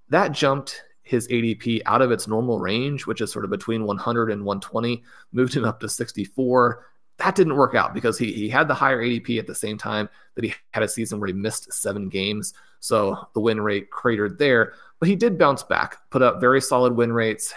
that 0.08 0.32
jumped 0.32 0.82
his 1.02 1.28
ADP 1.28 1.82
out 1.86 2.02
of 2.02 2.10
its 2.10 2.26
normal 2.26 2.58
range, 2.58 3.06
which 3.06 3.20
is 3.20 3.30
sort 3.30 3.44
of 3.44 3.50
between 3.50 3.84
100 3.84 4.30
and 4.30 4.44
120, 4.44 5.02
moved 5.32 5.54
him 5.54 5.64
up 5.64 5.80
to 5.80 5.88
64. 5.88 6.86
That 7.18 7.34
didn't 7.34 7.56
work 7.56 7.74
out 7.74 7.94
because 7.94 8.18
he, 8.18 8.32
he 8.32 8.48
had 8.48 8.68
the 8.68 8.74
higher 8.74 9.02
ADP 9.02 9.38
at 9.38 9.46
the 9.46 9.54
same 9.54 9.78
time 9.78 10.08
that 10.34 10.44
he 10.44 10.54
had 10.72 10.82
a 10.82 10.88
season 10.88 11.20
where 11.20 11.28
he 11.28 11.32
missed 11.32 11.72
seven 11.72 12.08
games. 12.08 12.54
So 12.80 13.28
the 13.34 13.40
win 13.40 13.60
rate 13.60 13.90
cratered 13.90 14.38
there. 14.38 14.72
But 14.98 15.08
he 15.08 15.14
did 15.14 15.38
bounce 15.38 15.62
back, 15.62 15.98
put 16.10 16.22
up 16.22 16.40
very 16.40 16.60
solid 16.60 16.94
win 16.94 17.12
rates, 17.12 17.54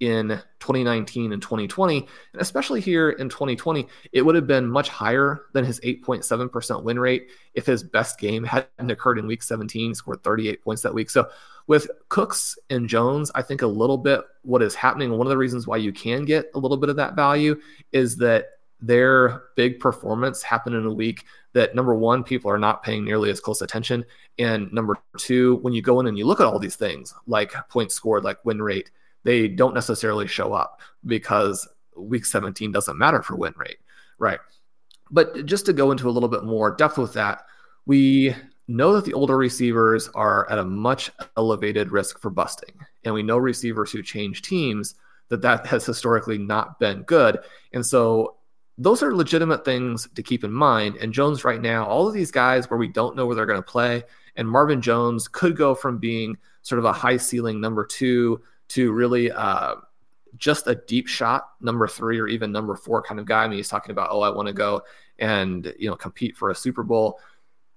in 0.00 0.28
2019 0.60 1.32
and 1.32 1.42
2020, 1.42 1.98
and 2.32 2.42
especially 2.42 2.80
here 2.80 3.10
in 3.10 3.28
2020, 3.28 3.86
it 4.12 4.22
would 4.22 4.34
have 4.34 4.46
been 4.46 4.68
much 4.68 4.88
higher 4.88 5.46
than 5.54 5.64
his 5.64 5.80
8.7% 5.80 6.82
win 6.82 6.98
rate 6.98 7.30
if 7.54 7.66
his 7.66 7.82
best 7.82 8.18
game 8.18 8.44
hadn't 8.44 8.90
occurred 8.90 9.18
in 9.18 9.26
week 9.26 9.42
17, 9.42 9.94
scored 9.94 10.22
38 10.22 10.62
points 10.62 10.82
that 10.82 10.94
week. 10.94 11.10
So 11.10 11.28
with 11.68 11.88
Cooks 12.08 12.58
and 12.70 12.88
Jones, 12.88 13.30
I 13.34 13.42
think 13.42 13.62
a 13.62 13.66
little 13.66 13.98
bit 13.98 14.22
what 14.42 14.62
is 14.62 14.74
happening, 14.74 15.10
one 15.12 15.26
of 15.26 15.30
the 15.30 15.38
reasons 15.38 15.66
why 15.66 15.76
you 15.76 15.92
can 15.92 16.24
get 16.24 16.50
a 16.54 16.58
little 16.58 16.78
bit 16.78 16.88
of 16.88 16.96
that 16.96 17.14
value 17.14 17.60
is 17.92 18.16
that 18.16 18.46
their 18.80 19.44
big 19.54 19.78
performance 19.78 20.42
happened 20.42 20.74
in 20.74 20.86
a 20.86 20.92
week 20.92 21.24
that 21.52 21.74
number 21.74 21.94
one, 21.94 22.24
people 22.24 22.50
are 22.50 22.58
not 22.58 22.82
paying 22.82 23.04
nearly 23.04 23.28
as 23.28 23.40
close 23.40 23.60
attention. 23.60 24.04
And 24.38 24.72
number 24.72 24.96
two, 25.18 25.56
when 25.56 25.74
you 25.74 25.82
go 25.82 26.00
in 26.00 26.06
and 26.06 26.16
you 26.16 26.26
look 26.26 26.40
at 26.40 26.46
all 26.46 26.58
these 26.58 26.76
things 26.76 27.14
like 27.26 27.52
points 27.68 27.94
scored, 27.94 28.24
like 28.24 28.44
win 28.44 28.62
rate, 28.62 28.90
they 29.24 29.46
don't 29.46 29.74
necessarily 29.74 30.26
show 30.26 30.54
up 30.54 30.80
because 31.04 31.68
week 31.96 32.24
17 32.24 32.72
doesn't 32.72 32.96
matter 32.96 33.22
for 33.22 33.36
win 33.36 33.52
rate, 33.56 33.78
right? 34.18 34.38
But 35.10 35.44
just 35.44 35.66
to 35.66 35.72
go 35.72 35.90
into 35.90 36.08
a 36.08 36.12
little 36.12 36.28
bit 36.28 36.44
more 36.44 36.74
depth 36.74 36.96
with 36.96 37.12
that, 37.14 37.42
we 37.84 38.34
know 38.68 38.92
that 38.92 39.04
the 39.04 39.14
older 39.14 39.36
receivers 39.36 40.08
are 40.14 40.48
at 40.50 40.58
a 40.58 40.64
much 40.64 41.10
elevated 41.36 41.90
risk 41.90 42.20
for 42.20 42.30
busting. 42.30 42.74
And 43.04 43.14
we 43.14 43.22
know 43.22 43.38
receivers 43.38 43.90
who 43.90 44.02
change 44.02 44.42
teams 44.42 44.94
that 45.28 45.42
that 45.42 45.66
has 45.66 45.84
historically 45.84 46.38
not 46.38 46.78
been 46.78 47.02
good. 47.02 47.38
And 47.72 47.84
so 47.84 48.36
those 48.76 49.02
are 49.02 49.14
legitimate 49.14 49.64
things 49.64 50.08
to 50.14 50.22
keep 50.22 50.44
in 50.44 50.52
mind. 50.52 50.96
And 50.96 51.12
Jones 51.12 51.44
right 51.44 51.60
now, 51.60 51.86
all 51.86 52.06
of 52.06 52.14
these 52.14 52.30
guys 52.30 52.70
where 52.70 52.78
we 52.78 52.88
don't 52.88 53.16
know 53.16 53.26
where 53.26 53.34
they're 53.34 53.46
going 53.46 53.58
to 53.58 53.62
play, 53.62 54.04
and 54.36 54.48
Marvin 54.48 54.80
Jones 54.80 55.26
could 55.26 55.56
go 55.56 55.74
from 55.74 55.98
being 55.98 56.36
sort 56.62 56.78
of 56.78 56.84
a 56.84 56.92
high 56.92 57.16
ceiling 57.16 57.60
number 57.60 57.84
two 57.84 58.40
to 58.68 58.92
really 58.92 59.32
uh, 59.32 59.74
just 60.36 60.68
a 60.68 60.76
deep 60.86 61.08
shot 61.08 61.50
number 61.60 61.88
three 61.88 62.20
or 62.20 62.28
even 62.28 62.52
number 62.52 62.76
four 62.76 63.02
kind 63.02 63.18
of 63.18 63.26
guy. 63.26 63.44
I 63.44 63.48
mean, 63.48 63.56
he's 63.56 63.68
talking 63.68 63.90
about, 63.90 64.10
oh, 64.12 64.20
I 64.20 64.30
want 64.30 64.46
to 64.46 64.54
go 64.54 64.82
and 65.18 65.74
you 65.78 65.90
know 65.90 65.96
compete 65.96 66.36
for 66.36 66.50
a 66.50 66.54
Super 66.54 66.84
Bowl. 66.84 67.18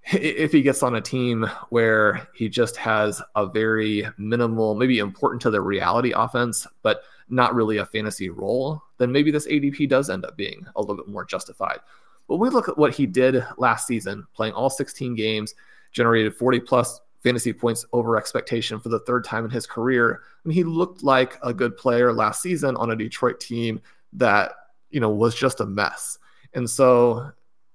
If 0.04 0.52
he 0.52 0.62
gets 0.62 0.82
on 0.82 0.96
a 0.96 1.02
team 1.02 1.50
where 1.70 2.28
he 2.34 2.50
just 2.50 2.76
has 2.78 3.22
a 3.36 3.46
very 3.46 4.08
minimal, 4.18 4.74
maybe 4.76 5.00
important 5.00 5.42
to 5.44 5.52
the 5.52 5.62
reality 5.62 6.12
offense, 6.16 6.66
but 6.82 7.04
not 7.30 7.54
really 7.54 7.78
a 7.78 7.86
fantasy 7.86 8.30
role, 8.30 8.82
then 8.98 9.12
maybe 9.12 9.32
this 9.32 9.48
ADP 9.48 9.88
does 9.88 10.10
end 10.10 10.26
up 10.26 10.36
being 10.36 10.66
a 10.76 10.82
little 10.82 10.96
bit 10.96 11.08
more 11.08 11.24
justified. 11.24 11.80
But 12.28 12.38
we 12.38 12.50
look 12.50 12.68
at 12.68 12.78
what 12.78 12.96
he 12.96 13.06
did 13.06 13.46
last 13.58 13.88
season, 13.88 14.26
playing 14.34 14.54
all 14.54 14.70
16 14.70 15.16
games, 15.16 15.54
generated 15.92 16.36
40 16.36 16.60
plus 16.62 17.00
fantasy 17.22 17.54
points 17.54 17.86
over 17.94 18.18
expectation 18.18 18.80
for 18.80 18.90
the 18.90 19.00
third 19.00 19.24
time 19.24 19.46
in 19.46 19.52
his 19.52 19.68
career. 19.68 20.22
And 20.44 20.52
he 20.52 20.64
looked 20.64 21.04
like 21.04 21.38
a 21.44 21.54
good 21.54 21.78
player 21.78 22.12
last 22.12 22.42
season 22.42 22.76
on 22.78 22.92
a 22.92 22.96
Detroit 22.96 23.40
team 23.40 23.82
that, 24.14 24.54
you 24.90 25.00
know, 25.00 25.10
was 25.10 25.36
just 25.36 25.60
a 25.60 25.66
mess. 25.66 26.18
And 26.54 26.70
so 26.70 27.32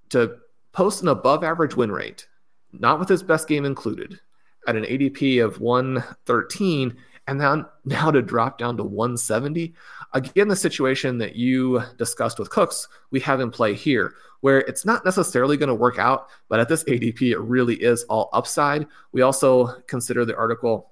to 0.09 0.37
post 0.77 1.01
an 1.01 1.07
above 1.07 1.43
average 1.43 1.75
win 1.75 1.91
rate, 1.91 2.27
not 2.71 2.99
with 2.99 3.09
his 3.09 3.23
best 3.23 3.47
game 3.47 3.65
included, 3.65 4.19
at 4.67 4.75
an 4.75 4.83
ADP 4.83 5.43
of 5.43 5.59
113 5.59 6.95
and 7.25 7.41
then 7.41 7.65
now 7.85 8.11
to 8.11 8.21
drop 8.21 8.59
down 8.59 8.77
to 8.77 8.83
170. 8.83 9.73
Again, 10.13 10.47
the 10.47 10.55
situation 10.55 11.17
that 11.17 11.35
you 11.35 11.81
discussed 11.97 12.37
with 12.37 12.51
Cooks, 12.51 12.87
we 13.09 13.19
have 13.21 13.39
in 13.39 13.49
play 13.49 13.73
here, 13.73 14.13
where 14.41 14.59
it's 14.59 14.85
not 14.85 15.03
necessarily 15.03 15.57
going 15.57 15.67
to 15.67 15.73
work 15.73 15.97
out, 15.97 16.27
but 16.47 16.59
at 16.59 16.69
this 16.69 16.83
ADP, 16.83 17.31
it 17.31 17.39
really 17.39 17.75
is 17.77 18.03
all 18.03 18.29
upside. 18.31 18.85
We 19.13 19.23
also 19.23 19.81
consider 19.87 20.25
the 20.25 20.37
article 20.37 20.91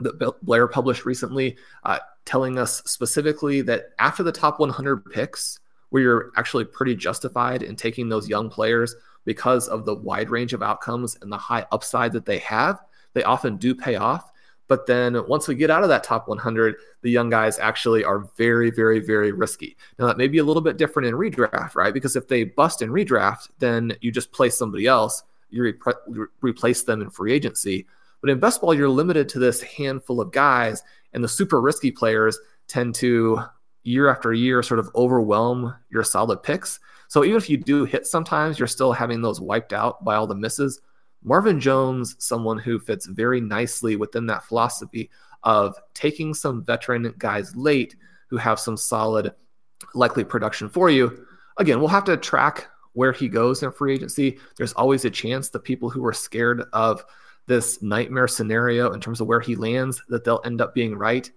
that 0.00 0.34
Blair 0.42 0.66
published 0.66 1.06
recently, 1.06 1.56
uh, 1.84 2.00
telling 2.24 2.58
us 2.58 2.82
specifically 2.84 3.60
that 3.60 3.90
after 4.00 4.24
the 4.24 4.32
top 4.32 4.58
100 4.58 5.08
picks, 5.12 5.60
where 5.94 6.02
you're 6.02 6.32
actually 6.36 6.64
pretty 6.64 6.96
justified 6.96 7.62
in 7.62 7.76
taking 7.76 8.08
those 8.08 8.28
young 8.28 8.50
players 8.50 8.96
because 9.24 9.68
of 9.68 9.84
the 9.84 9.94
wide 9.94 10.28
range 10.28 10.52
of 10.52 10.60
outcomes 10.60 11.16
and 11.22 11.30
the 11.30 11.36
high 11.36 11.64
upside 11.70 12.12
that 12.12 12.26
they 12.26 12.38
have, 12.38 12.80
they 13.12 13.22
often 13.22 13.56
do 13.58 13.76
pay 13.76 13.94
off. 13.94 14.32
But 14.66 14.88
then 14.88 15.24
once 15.28 15.46
we 15.46 15.54
get 15.54 15.70
out 15.70 15.84
of 15.84 15.88
that 15.90 16.02
top 16.02 16.26
100, 16.26 16.74
the 17.02 17.12
young 17.12 17.30
guys 17.30 17.60
actually 17.60 18.02
are 18.02 18.28
very, 18.36 18.72
very, 18.72 18.98
very 18.98 19.30
risky. 19.30 19.76
Now, 19.96 20.08
that 20.08 20.18
may 20.18 20.26
be 20.26 20.38
a 20.38 20.42
little 20.42 20.62
bit 20.62 20.78
different 20.78 21.06
in 21.06 21.14
redraft, 21.14 21.76
right? 21.76 21.94
Because 21.94 22.16
if 22.16 22.26
they 22.26 22.42
bust 22.42 22.82
in 22.82 22.90
redraft, 22.90 23.50
then 23.60 23.92
you 24.00 24.10
just 24.10 24.32
play 24.32 24.50
somebody 24.50 24.88
else, 24.88 25.22
you 25.50 25.62
re- 25.62 26.26
replace 26.40 26.82
them 26.82 27.02
in 27.02 27.10
free 27.10 27.32
agency. 27.32 27.86
But 28.20 28.30
in 28.30 28.40
best 28.40 28.60
ball, 28.60 28.74
you're 28.74 28.88
limited 28.88 29.28
to 29.28 29.38
this 29.38 29.62
handful 29.62 30.20
of 30.20 30.32
guys, 30.32 30.82
and 31.12 31.22
the 31.22 31.28
super 31.28 31.60
risky 31.60 31.92
players 31.92 32.36
tend 32.66 32.96
to 32.96 33.44
year 33.84 34.08
after 34.08 34.32
year 34.32 34.62
sort 34.62 34.80
of 34.80 34.90
overwhelm 34.94 35.74
your 35.90 36.02
solid 36.02 36.42
picks. 36.42 36.80
So 37.08 37.24
even 37.24 37.36
if 37.36 37.48
you 37.48 37.58
do 37.58 37.84
hit 37.84 38.06
sometimes, 38.06 38.58
you're 38.58 38.66
still 38.66 38.92
having 38.92 39.22
those 39.22 39.40
wiped 39.40 39.72
out 39.72 40.04
by 40.04 40.16
all 40.16 40.26
the 40.26 40.34
misses. 40.34 40.80
Marvin 41.22 41.60
Jones, 41.60 42.16
someone 42.18 42.58
who 42.58 42.78
fits 42.78 43.06
very 43.06 43.40
nicely 43.40 43.96
within 43.96 44.26
that 44.26 44.44
philosophy 44.44 45.10
of 45.42 45.78
taking 45.94 46.34
some 46.34 46.64
veteran 46.64 47.14
guys 47.18 47.54
late 47.54 47.96
who 48.28 48.36
have 48.36 48.58
some 48.58 48.76
solid, 48.76 49.32
likely 49.94 50.24
production 50.24 50.68
for 50.68 50.90
you. 50.90 51.26
Again, 51.58 51.78
we'll 51.78 51.88
have 51.88 52.04
to 52.04 52.16
track 52.16 52.66
where 52.94 53.12
he 53.12 53.28
goes 53.28 53.62
in 53.62 53.70
free 53.70 53.94
agency. 53.94 54.38
There's 54.56 54.72
always 54.72 55.04
a 55.04 55.10
chance 55.10 55.48
the 55.48 55.58
people 55.58 55.90
who 55.90 56.04
are 56.04 56.12
scared 56.12 56.62
of 56.72 57.04
this 57.46 57.82
nightmare 57.82 58.28
scenario 58.28 58.92
in 58.92 59.00
terms 59.00 59.20
of 59.20 59.26
where 59.26 59.40
he 59.40 59.56
lands 59.56 60.02
that 60.08 60.24
they'll 60.24 60.40
end 60.44 60.60
up 60.60 60.74
being 60.74 60.94
right. 60.94 61.30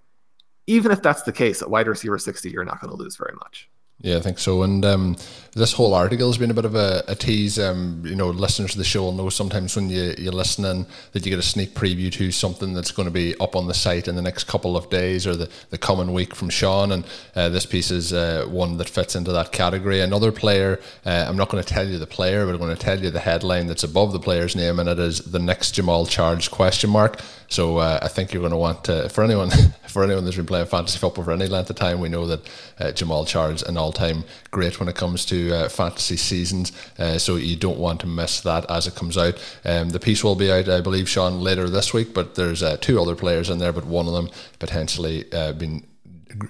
Even 0.68 0.92
if 0.92 1.02
that's 1.02 1.24
the 1.24 1.32
case, 1.32 1.62
at 1.62 1.70
wide 1.70 1.88
receiver 1.88 2.18
60, 2.18 2.50
you're 2.50 2.66
not 2.66 2.82
going 2.82 2.92
to 2.92 2.98
lose 2.98 3.16
very 3.16 3.34
much. 3.36 3.70
Yeah, 4.00 4.18
I 4.18 4.20
think 4.20 4.38
so. 4.38 4.62
And 4.62 4.86
um, 4.86 5.18
this 5.56 5.74
whole 5.74 5.96
article 5.96 6.28
has 6.28 6.38
been 6.38 6.52
a 6.52 6.54
bit 6.54 6.66
of 6.66 6.76
a, 6.76 7.04
a 7.08 7.16
tease. 7.16 7.58
Um, 7.58 8.04
you 8.06 8.16
know, 8.16 8.30
listeners 8.30 8.74
to 8.74 8.78
the 8.78 8.84
show 8.84 9.02
will 9.02 9.12
know 9.12 9.30
sometimes 9.30 9.76
when 9.76 9.90
you, 9.90 10.14
you're 10.20 10.32
listening 10.32 10.86
that 11.14 11.26
you 11.26 11.32
get 11.32 11.40
a 11.40 11.44
sneak 11.44 11.74
preview 11.74 12.12
to 12.12 12.32
something 12.32 12.74
that's 12.74 12.92
going 12.92 13.08
to 13.08 13.12
be 13.12 13.36
up 13.40 13.56
on 13.56 13.66
the 13.66 13.74
site 13.74 14.08
in 14.08 14.16
the 14.16 14.22
next 14.22 14.44
couple 14.44 14.78
of 14.78 14.88
days 14.92 15.26
or 15.26 15.36
the, 15.36 15.50
the 15.72 15.80
coming 15.80 16.14
week 16.14 16.36
from 16.36 16.52
Shawn. 16.52 16.92
And 16.92 17.06
uh, 17.36 17.50
this 17.50 17.66
piece 17.66 17.90
is 17.90 18.14
uh, 18.14 18.46
one 18.48 18.78
that 18.78 18.88
fits 18.88 19.16
into 19.16 19.32
that 19.32 19.52
category. 19.52 20.00
Another 20.00 20.32
player, 20.32 20.80
uh, 21.04 21.26
I'm 21.28 21.36
not 21.36 21.50
going 21.50 21.64
to 21.64 21.68
tell 21.68 21.88
you 21.88 21.98
the 21.98 22.06
player, 22.06 22.46
but 22.46 22.52
I'm 22.52 22.60
going 22.60 22.76
to 22.76 22.82
tell 22.82 23.02
you 23.02 23.10
the 23.10 23.20
headline 23.20 23.66
that's 23.66 23.84
above 23.84 24.12
the 24.12 24.20
player's 24.20 24.56
name, 24.56 24.80
and 24.80 24.88
it 24.88 25.00
is 25.00 25.22
the 25.32 25.40
next 25.40 25.74
Jamaal 25.74 26.08
Charles 26.08 26.48
question 26.48 26.92
mark. 26.92 27.20
So 27.50 27.78
uh, 27.78 28.00
I 28.02 28.10
think 28.10 28.34
you're 28.34 28.42
going 28.42 28.52
to 28.52 28.58
want 28.58 28.84
to, 28.86 29.10
for 29.10 29.24
anyone 29.24 29.50
for 29.88 30.04
anyone 30.04 30.26
that's 30.26 30.36
been 30.36 30.46
playing 30.46 30.68
fantasy 30.68 31.00
football 31.00 31.24
for 31.24 31.32
any 31.32 31.48
length 31.48 31.70
of 31.70 31.78
time, 31.78 32.00
we 32.00 32.10
know 32.10 32.28
that 32.28 32.46
uh, 32.80 32.84
Jamaal 32.92 33.26
and 33.28 33.64
an 33.64 33.78
all 33.88 33.94
time 33.94 34.26
great 34.52 34.80
when 34.80 34.90
it 34.90 34.96
comes 34.96 35.26
to 35.26 35.54
uh, 35.54 35.70
fantasy 35.70 36.18
seasons. 36.18 36.74
Uh, 37.00 37.18
so 37.18 37.38
you 37.38 37.56
don't 37.56 37.80
want 37.80 38.02
to 38.02 38.08
miss 38.08 38.42
that 38.42 38.70
as 38.70 38.86
it 38.86 38.96
comes 38.96 39.18
out. 39.18 39.36
Um, 39.64 39.90
the 39.90 40.00
piece 40.00 40.24
will 40.24 40.36
be 40.36 40.52
out, 40.52 40.68
I 40.68 40.82
believe, 40.82 41.08
Shawn, 41.08 41.40
later 41.40 41.70
this 41.70 41.94
week. 41.94 42.14
But 42.14 42.36
there's 42.36 42.62
uh, 42.62 42.78
two 42.82 43.02
other 43.02 43.16
players 43.16 43.50
in 43.50 43.60
there, 43.60 43.72
but 43.72 43.86
one 43.86 44.08
of 44.08 44.14
them 44.14 44.30
potentially 44.60 45.32
uh, 45.32 45.54
been 45.54 45.86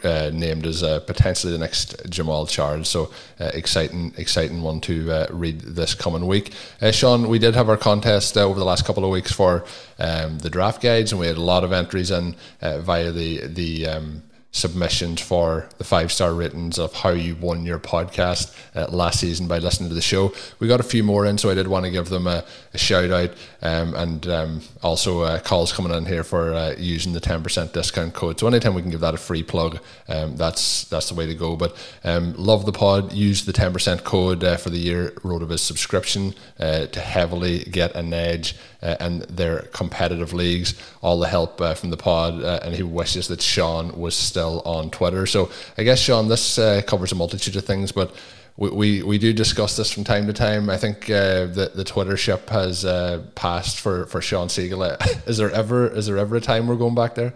uh, 0.04 0.32
named 0.34 0.65
as 0.65 0.82
uh, 0.82 1.00
potentially 1.02 1.54
the 1.54 1.60
next 1.60 1.97
Jamaal 2.10 2.50
Charles. 2.50 2.89
So 2.89 3.12
exciting, 3.39 4.13
exciting 4.17 4.63
one 4.63 4.82
to 4.82 5.28
read 5.30 5.62
this 5.62 5.93
coming 5.93 6.26
week. 6.26 6.54
Shawn, 6.91 7.30
we 7.30 7.38
did 7.38 7.54
have 7.54 7.69
our 7.69 7.78
contest 7.78 8.36
over 8.36 8.58
the 8.58 8.65
last 8.65 8.84
couple 8.86 9.06
of 9.06 9.12
weeks 9.12 9.32
for 9.32 9.63
um, 10.00 10.39
the 10.39 10.50
draft 10.50 10.82
guides, 10.82 11.12
and 11.12 11.21
we 11.21 11.28
had 11.28 11.38
a 11.38 11.41
lot 11.41 11.63
of 11.63 11.71
entries 11.71 12.10
in 12.10 12.36
via 12.62 13.12
the 13.12 13.45
the 13.45 13.88
um, 13.88 14.23
submissions 14.51 15.21
for 15.21 15.69
the 15.77 15.83
five 15.83 16.12
star 16.12 16.33
ratings 16.33 16.79
of 16.79 16.93
how 16.93 17.10
you 17.10 17.36
won 17.36 17.65
your 17.65 17.79
podcast 17.79 18.55
uh, 18.75 18.88
last 18.89 19.19
season 19.19 19.47
by 19.47 19.60
listening 19.60 19.89
to 19.89 19.95
the 19.95 20.01
show. 20.01 20.33
We 20.60 20.67
got 20.67 20.79
a 20.79 20.83
few 20.83 21.03
more 21.03 21.25
in, 21.25 21.38
so 21.38 21.49
I 21.49 21.53
did 21.53 21.67
want 21.67 21.86
to 21.86 21.91
give 21.91 22.10
them 22.10 22.27
a, 22.27 22.43
a 22.77 22.79
shout 22.79 23.09
out 23.11 23.31
um, 23.61 23.95
and 23.95 24.27
um, 24.27 24.61
also 24.83 25.21
uh, 25.21 25.39
calls 25.39 25.73
coming 25.73 25.91
in 25.91 26.05
here 26.05 26.23
for 26.23 26.53
uh, 26.53 26.75
using 26.77 27.13
the 27.13 27.19
10% 27.19 27.73
discount 27.73 28.13
code. 28.13 28.39
So 28.39 28.47
anytime 28.47 28.75
we 28.75 28.81
can 28.81 28.91
give 28.91 28.99
that 28.99 29.15
a 29.15 29.17
free 29.17 29.43
plug, 29.43 29.79
um, 30.07 30.35
that's 30.37 30.85
that's 30.85 31.09
the 31.09 31.15
way 31.15 31.25
to 31.25 31.33
go. 31.33 31.55
But 31.55 31.75
um, 32.03 32.35
love 32.37 32.65
the 32.65 32.71
pod. 32.71 33.13
Use 33.13 33.45
the 33.45 33.53
10% 33.53 34.03
code 34.03 34.43
uh, 34.43 34.57
for 34.57 34.69
the 34.69 34.77
year 34.77 35.11
RotoViz 35.23 35.59
subscription 35.59 36.35
uh, 36.59 36.85
to 36.87 36.99
heavily 36.99 37.59
get 37.65 37.95
an 37.95 38.13
edge 38.13 38.55
uh, 38.81 38.95
and 38.99 39.23
their 39.23 39.63
competitive 39.73 40.33
leagues. 40.33 40.79
All 41.01 41.19
the 41.19 41.27
help 41.27 41.59
uh, 41.59 41.73
from 41.73 41.89
the 41.89 41.97
pod, 41.97 42.41
and 42.43 42.75
he 42.75 42.83
wishes 42.83 43.27
that 43.27 43.41
Shawn 43.41 43.97
was 43.97 44.15
still 44.15 44.61
on 44.65 44.91
Twitter. 44.91 45.25
So 45.25 45.49
I 45.77 45.83
guess 45.83 45.99
Shawn, 45.99 46.27
this 46.27 46.57
covers 46.85 47.11
a 47.11 47.15
multitude 47.15 47.55
of 47.55 47.65
things, 47.65 47.91
but. 47.91 48.15
We, 48.57 48.69
we, 48.71 49.03
we 49.03 49.17
do 49.19 49.33
discuss 49.33 49.77
this 49.77 49.91
from 49.91 50.03
time 50.03 50.25
to 50.27 50.33
time. 50.33 50.69
I 50.69 50.77
think 50.77 51.09
uh, 51.09 51.45
the 51.45 51.71
the 51.75 51.83
Twitter 51.83 52.17
ship 52.17 52.49
has 52.49 52.83
uh, 52.83 53.23
passed 53.35 53.79
for, 53.79 54.07
for 54.07 54.19
Shawn 54.19 54.47
Siegele. 54.47 54.97
Is 55.27 55.37
there 55.37 55.51
ever 55.51 55.87
is 55.87 56.07
there 56.07 56.17
ever 56.17 56.37
a 56.37 56.41
time 56.41 56.67
we're 56.67 56.75
going 56.75 56.95
back 56.95 57.15
there? 57.15 57.33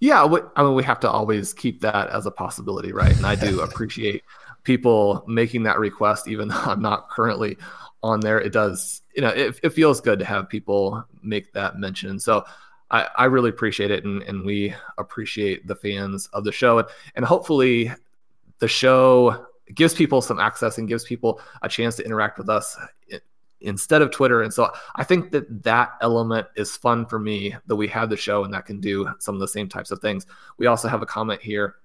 Yeah, 0.00 0.24
we, 0.24 0.40
I 0.54 0.62
mean 0.62 0.74
we 0.74 0.84
have 0.84 1.00
to 1.00 1.10
always 1.10 1.52
keep 1.52 1.80
that 1.80 2.08
as 2.10 2.24
a 2.24 2.30
possibility, 2.30 2.92
right? 2.92 3.16
And 3.16 3.26
I 3.26 3.34
do 3.34 3.60
appreciate 3.68 4.22
people 4.62 5.24
making 5.26 5.64
that 5.64 5.78
request, 5.78 6.28
even 6.28 6.48
though 6.48 6.56
I'm 6.56 6.82
not 6.82 7.08
currently 7.10 7.56
on 8.02 8.20
there. 8.20 8.40
It 8.40 8.52
does, 8.52 9.02
you 9.14 9.22
know, 9.22 9.28
it, 9.28 9.58
it 9.62 9.70
feels 9.70 10.00
good 10.00 10.18
to 10.18 10.24
have 10.24 10.48
people 10.48 11.04
make 11.22 11.52
that 11.54 11.78
mention. 11.78 12.18
So 12.18 12.44
I, 12.90 13.08
I 13.16 13.24
really 13.26 13.50
appreciate 13.50 13.90
it. 13.90 14.04
And, 14.04 14.22
and 14.24 14.44
we 14.44 14.74
appreciate 14.98 15.66
the 15.66 15.76
fans 15.76 16.28
of 16.32 16.44
the 16.44 16.52
show. 16.52 16.78
And, 16.78 16.88
and 17.14 17.24
hopefully 17.24 17.92
the 18.58 18.68
show 18.68 19.46
gives 19.74 19.94
people 19.94 20.20
some 20.20 20.38
access 20.38 20.78
and 20.78 20.88
gives 20.88 21.04
people 21.04 21.40
a 21.62 21.68
chance 21.68 21.96
to 21.96 22.04
interact 22.04 22.38
with 22.38 22.48
us 22.48 22.76
instead 23.60 24.02
of 24.02 24.10
Twitter. 24.10 24.42
And 24.42 24.52
so 24.52 24.70
I 24.94 25.04
think 25.04 25.32
that 25.32 25.62
that 25.64 25.92
element 26.00 26.46
is 26.56 26.76
fun 26.76 27.06
for 27.06 27.18
me 27.18 27.54
that 27.66 27.76
we 27.76 27.88
have 27.88 28.10
the 28.10 28.16
show 28.16 28.44
and 28.44 28.52
that 28.54 28.66
can 28.66 28.80
do 28.80 29.08
some 29.18 29.34
of 29.34 29.40
the 29.40 29.48
same 29.48 29.68
types 29.68 29.90
of 29.90 30.00
things. 30.00 30.26
We 30.58 30.66
also 30.66 30.88
have 30.88 31.02
a 31.02 31.06
comment 31.06 31.40
here 31.40 31.76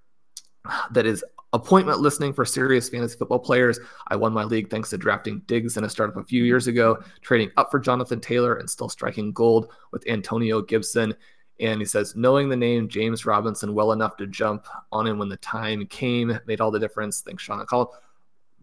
that 0.92 1.06
is 1.06 1.24
appointment 1.54 2.00
listening 2.00 2.34
for 2.34 2.46
serious 2.46 2.88
fantasy 2.88 3.18
football 3.18 3.40
players. 3.40 3.80
I 4.08 4.16
won 4.16 4.32
my 4.32 4.44
league 4.44 4.70
thanks 4.70 4.90
to 4.92 4.98
drafting 4.98 5.42
Diggs 5.48 5.76
in 5.76 5.84
a 5.84 5.90
startup 5.90 6.18
a 6.18 6.24
few 6.24 6.44
years 6.44 6.68
ago, 6.68 7.02
trading 7.22 7.52
up 7.58 7.72
for 7.72 7.80
Jonathan 7.80 8.22
Taylor 8.22 8.56
and 8.56 8.70
still 8.70 8.90
striking 8.90 9.32
gold 9.34 9.72
with 9.92 10.08
Antonio 10.08 10.62
Gibson. 10.62 11.14
And 11.62 11.80
he 11.80 11.86
says, 11.86 12.16
knowing 12.16 12.50
the 12.50 12.58
name 12.58 12.90
James 12.90 13.26
Robinson 13.26 13.74
well 13.74 13.92
enough 13.92 14.18
to 14.18 14.28
jump 14.28 14.66
on 14.92 15.08
him 15.08 15.20
when 15.20 15.30
the 15.30 15.38
time 15.38 15.86
came 15.86 16.38
made 16.48 16.60
all 16.60 16.72
the 16.72 16.80
difference. 16.80 17.22
Thanks, 17.22 17.44
Shawn 17.44 17.60
and 17.60 17.88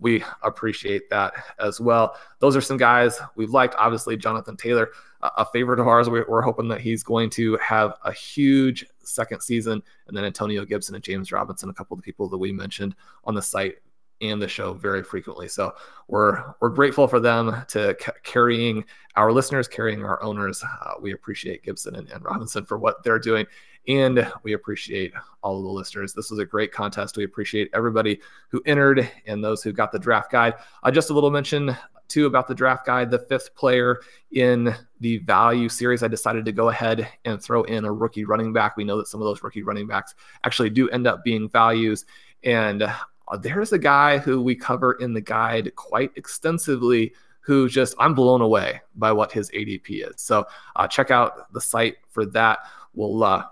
We 0.00 0.24
appreciate 0.42 1.08
that 1.11 1.32
as 1.61 1.80
well. 1.80 2.16
Those 2.40 2.56
are 2.56 2.61
some 2.61 2.76
guys 2.76 3.20
we've 3.37 3.50
liked. 3.50 3.76
Obviously, 3.78 4.16
Jonathan 4.16 4.56
Taylor, 4.56 4.90
a 5.22 5.44
favorite 5.46 5.80
of 5.80 5.88
ours. 5.88 6.08
We're 6.08 6.42
hoping 6.42 6.68
that 6.68 6.80
he's 6.80 7.02
going 7.04 7.30
to 7.30 7.56
have 7.58 7.94
a 8.04 8.12
huge 8.12 8.84
second 9.00 9.42
season. 9.42 9.82
And 10.08 10.16
then 10.16 10.24
Antonio 10.24 10.64
Gibson 10.64 10.96
and 10.96 11.04
James 11.04 11.30
Robinson, 11.32 11.70
a 11.70 11.74
couple 11.74 11.94
of 11.94 12.02
the 12.02 12.04
people 12.04 12.28
that 12.28 12.38
we 12.38 12.52
mentioned 12.52 12.94
on 13.24 13.34
the 13.34 13.42
site 13.42 13.78
and 14.20 14.40
the 14.40 14.48
show 14.48 14.72
very 14.74 15.02
frequently. 15.02 15.48
So 15.48 15.74
we're 16.09 16.54
we're 16.61 16.70
grateful 16.70 17.07
for 17.07 17.20
them 17.20 17.64
to 17.68 17.96
c- 18.00 18.12
carrying 18.22 18.85
our 19.16 19.33
listeners, 19.33 19.68
carrying 19.68 20.04
our 20.04 20.22
owners. 20.22 20.62
Uh, 20.62 20.94
we 21.00 21.12
appreciate 21.12 21.62
Gibson 21.62 21.96
and, 21.96 22.09
and, 22.11 22.24
Robinson 22.24 22.64
for 22.64 22.78
what 22.78 23.02
they're 23.02 23.18
doing, 23.18 23.46
and 23.87 24.31
we 24.42 24.52
appreciate 24.52 25.12
all 25.42 25.59
of 25.59 25.64
the 25.64 25.70
listeners. 25.70 26.14
This 26.14 26.31
was 26.31 26.38
a 26.38 26.44
great 26.44 26.72
contest. 26.72 27.16
We 27.16 27.24
appreciate 27.24 27.70
everybody 27.74 28.20
who 28.48 28.62
entered 28.66 29.11
and 29.26 29.42
those 29.42 29.62
who 29.62 29.72
got 29.72 29.92
the 29.92 29.98
draft 29.98 30.31
guide. 30.31 30.54
Uh, 30.83 30.90
just 30.90 31.11
a 31.11 31.14
little 31.14 31.31
mention 31.31 31.76
too 32.09 32.26
about 32.26 32.48
the 32.48 32.54
draft 32.54 32.87
guide, 32.87 33.11
the 33.11 33.18
fifth 33.18 33.54
player 33.54 34.00
in 34.33 34.74
the 35.00 35.18
value 35.18 35.68
series, 35.68 36.02
I 36.02 36.09
decided 36.09 36.44
to 36.46 36.52
go 36.52 36.70
ahead 36.70 37.09
and 37.24 37.40
throw 37.40 37.62
in 37.64 37.85
a 37.85 37.92
rookie 37.92 38.24
running 38.24 38.52
back. 38.52 38.76
We 38.76 38.85
know 38.85 38.96
that 38.96 39.09
some 39.09 39.20
of 39.20 39.26
those 39.26 39.42
rookie 39.42 39.62
running 39.62 39.87
backs 39.87 40.14
actually 40.44 40.70
do 40.70 40.88
end 40.88 41.07
up 41.07 41.22
being 41.22 41.48
values. 41.48 42.07
And 42.44 42.90
there's 43.36 43.72
a 43.72 43.78
guy 43.78 44.18
who 44.18 44.40
we 44.40 44.54
cover 44.54 44.94
in 44.94 45.12
the 45.12 45.20
guide 45.20 45.74
quite 45.76 46.10
extensively 46.16 47.12
who 47.40 47.68
just, 47.68 47.94
I'm 47.98 48.14
blown 48.14 48.40
away 48.40 48.80
by 48.94 49.12
what 49.12 49.32
his 49.32 49.50
ADP 49.50 50.10
is. 50.10 50.20
So 50.20 50.46
uh, 50.76 50.86
check 50.86 51.10
out 51.10 51.52
the 51.52 51.60
site 51.60 51.96
for 52.10 52.26
that. 52.26 52.58
We'll, 52.94 53.24
uh, 53.24 53.44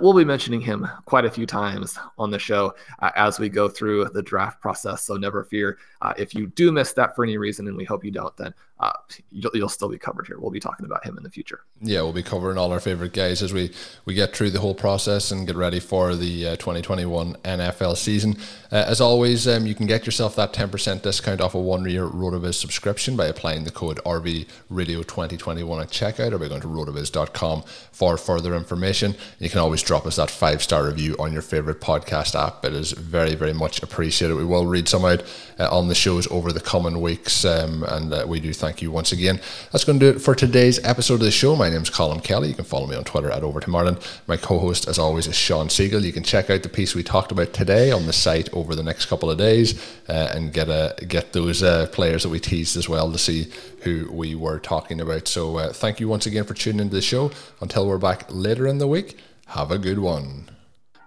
we'll 0.00 0.14
be 0.14 0.24
mentioning 0.24 0.60
him 0.60 0.88
quite 1.04 1.24
a 1.24 1.30
few 1.30 1.46
times 1.46 1.98
on 2.18 2.30
the 2.30 2.38
show 2.38 2.74
uh, 3.00 3.10
as 3.14 3.38
we 3.38 3.48
go 3.48 3.68
through 3.68 4.06
the 4.06 4.22
draft 4.22 4.60
process. 4.60 5.04
So 5.04 5.16
never 5.16 5.44
fear. 5.44 5.78
Uh, 6.00 6.14
if 6.16 6.34
you 6.34 6.48
do 6.48 6.72
miss 6.72 6.92
that 6.94 7.14
for 7.14 7.24
any 7.24 7.36
reason, 7.36 7.68
and 7.68 7.76
we 7.76 7.84
hope 7.84 8.04
you 8.04 8.10
don't, 8.10 8.36
then 8.36 8.54
uh, 8.80 8.92
you'll, 9.30 9.50
you'll 9.54 9.68
still 9.68 9.88
be 9.88 9.98
covered 9.98 10.26
here. 10.26 10.38
We'll 10.38 10.50
be 10.50 10.60
talking 10.60 10.86
about 10.86 11.04
him 11.04 11.16
in 11.16 11.24
the 11.24 11.30
future. 11.30 11.60
Yeah, 11.80 12.02
we'll 12.02 12.12
be 12.12 12.22
covering 12.22 12.58
all 12.58 12.72
our 12.72 12.80
favorite 12.80 13.12
guys 13.12 13.42
as 13.42 13.52
we, 13.52 13.72
we 14.04 14.14
get 14.14 14.34
through 14.34 14.50
the 14.50 14.60
whole 14.60 14.74
process 14.74 15.30
and 15.30 15.46
get 15.46 15.56
ready 15.56 15.80
for 15.80 16.14
the 16.14 16.48
uh, 16.48 16.56
2021 16.56 17.34
NFL 17.44 17.96
season. 17.96 18.36
Uh, 18.70 18.84
as 18.86 19.00
always, 19.00 19.48
um, 19.48 19.66
you 19.66 19.74
can 19.74 19.86
get 19.86 20.06
yourself 20.06 20.36
that 20.36 20.52
10% 20.52 21.02
discount 21.02 21.40
off 21.40 21.54
a 21.54 21.60
one 21.60 21.88
year 21.88 22.06
RotoViz 22.06 22.54
subscription 22.54 23.16
by 23.16 23.26
applying 23.26 23.64
the 23.64 23.70
code 23.70 23.98
RVRadio2021 24.04 25.82
at 25.82 25.90
checkout 25.90 26.32
or 26.32 26.38
by 26.38 26.48
going 26.48 26.60
to 26.60 26.68
rotoviz.com 26.68 27.62
for 27.92 28.16
further 28.16 28.54
information. 28.54 29.14
You 29.38 29.50
can 29.50 29.58
always 29.58 29.82
drop 29.82 30.06
us 30.06 30.16
that 30.16 30.30
five 30.30 30.62
star 30.62 30.86
review 30.86 31.16
on 31.18 31.32
your 31.32 31.42
favorite 31.42 31.80
podcast 31.80 32.34
app. 32.38 32.64
It 32.64 32.74
is 32.74 32.92
very, 32.92 33.34
very 33.34 33.52
much 33.52 33.82
appreciated. 33.82 34.36
We 34.36 34.44
will 34.44 34.66
read 34.66 34.88
some 34.88 35.04
out 35.04 35.24
uh, 35.58 35.68
on 35.76 35.88
the 35.88 35.94
shows 35.94 36.28
over 36.30 36.52
the 36.52 36.60
coming 36.60 37.00
weeks, 37.00 37.44
um, 37.44 37.82
and 37.84 38.12
uh, 38.12 38.24
we 38.28 38.38
do 38.40 38.52
thank 38.52 38.67
you 38.82 38.90
once 38.90 39.12
again. 39.12 39.40
That's 39.72 39.84
going 39.84 39.98
to 39.98 40.12
do 40.12 40.16
it 40.16 40.20
for 40.20 40.34
today's 40.34 40.82
episode 40.84 41.14
of 41.14 41.20
the 41.20 41.30
show. 41.30 41.56
My 41.56 41.70
name 41.70 41.82
is 41.82 41.90
Colm 41.90 42.22
Kelly. 42.22 42.48
You 42.48 42.54
can 42.54 42.64
follow 42.64 42.86
me 42.86 42.94
on 42.94 43.04
Twitter 43.04 43.30
at 43.30 43.42
Overtime 43.42 43.74
Ireland. 43.74 43.98
My 44.26 44.36
co 44.36 44.58
host, 44.58 44.86
as 44.86 44.98
always, 44.98 45.26
is 45.26 45.34
Shawn 45.34 45.68
Siegele. 45.68 46.04
You 46.04 46.12
can 46.12 46.22
check 46.22 46.50
out 46.50 46.62
the 46.62 46.68
piece 46.68 46.94
we 46.94 47.02
talked 47.02 47.32
about 47.32 47.52
today 47.52 47.90
on 47.90 48.06
the 48.06 48.12
site 48.12 48.52
over 48.52 48.74
the 48.74 48.82
next 48.82 49.06
couple 49.06 49.30
of 49.30 49.38
days 49.38 49.82
uh, 50.08 50.30
and 50.34 50.52
get 50.52 50.68
a, 50.68 50.94
get 51.06 51.32
those 51.32 51.62
uh, 51.62 51.86
players 51.92 52.22
that 52.22 52.28
we 52.28 52.40
teased 52.40 52.76
as 52.76 52.88
well 52.88 53.10
to 53.10 53.18
see 53.18 53.50
who 53.82 54.08
we 54.12 54.34
were 54.34 54.58
talking 54.58 55.00
about. 55.00 55.26
So 55.26 55.56
uh, 55.56 55.72
thank 55.72 56.00
you 56.00 56.08
once 56.08 56.26
again 56.26 56.44
for 56.44 56.54
tuning 56.54 56.80
into 56.80 56.94
the 56.94 57.02
show. 57.02 57.30
Until 57.60 57.88
we're 57.88 57.98
back 57.98 58.26
later 58.28 58.66
in 58.66 58.78
the 58.78 58.86
week, 58.86 59.18
have 59.46 59.70
a 59.70 59.78
good 59.78 59.98
one. 59.98 60.50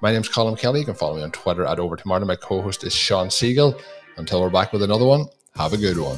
My 0.01 0.11
name's 0.11 0.29
Colm 0.29 0.57
Kelly. 0.57 0.79
You 0.79 0.85
can 0.85 0.95
follow 0.95 1.17
me 1.17 1.23
on 1.23 1.31
Twitter 1.31 1.63
at 1.63 1.79
Overtime 1.79 2.11
Ireland. 2.11 2.27
My 2.27 2.35
co 2.35 2.61
host 2.61 2.83
is 2.83 2.93
Shawn 2.93 3.27
Siegele. 3.27 3.79
Until 4.17 4.41
we're 4.41 4.49
back 4.49 4.73
with 4.73 4.83
another 4.83 5.05
one, 5.05 5.25
have 5.55 5.73
a 5.73 5.77
good 5.77 5.97
one. 5.97 6.17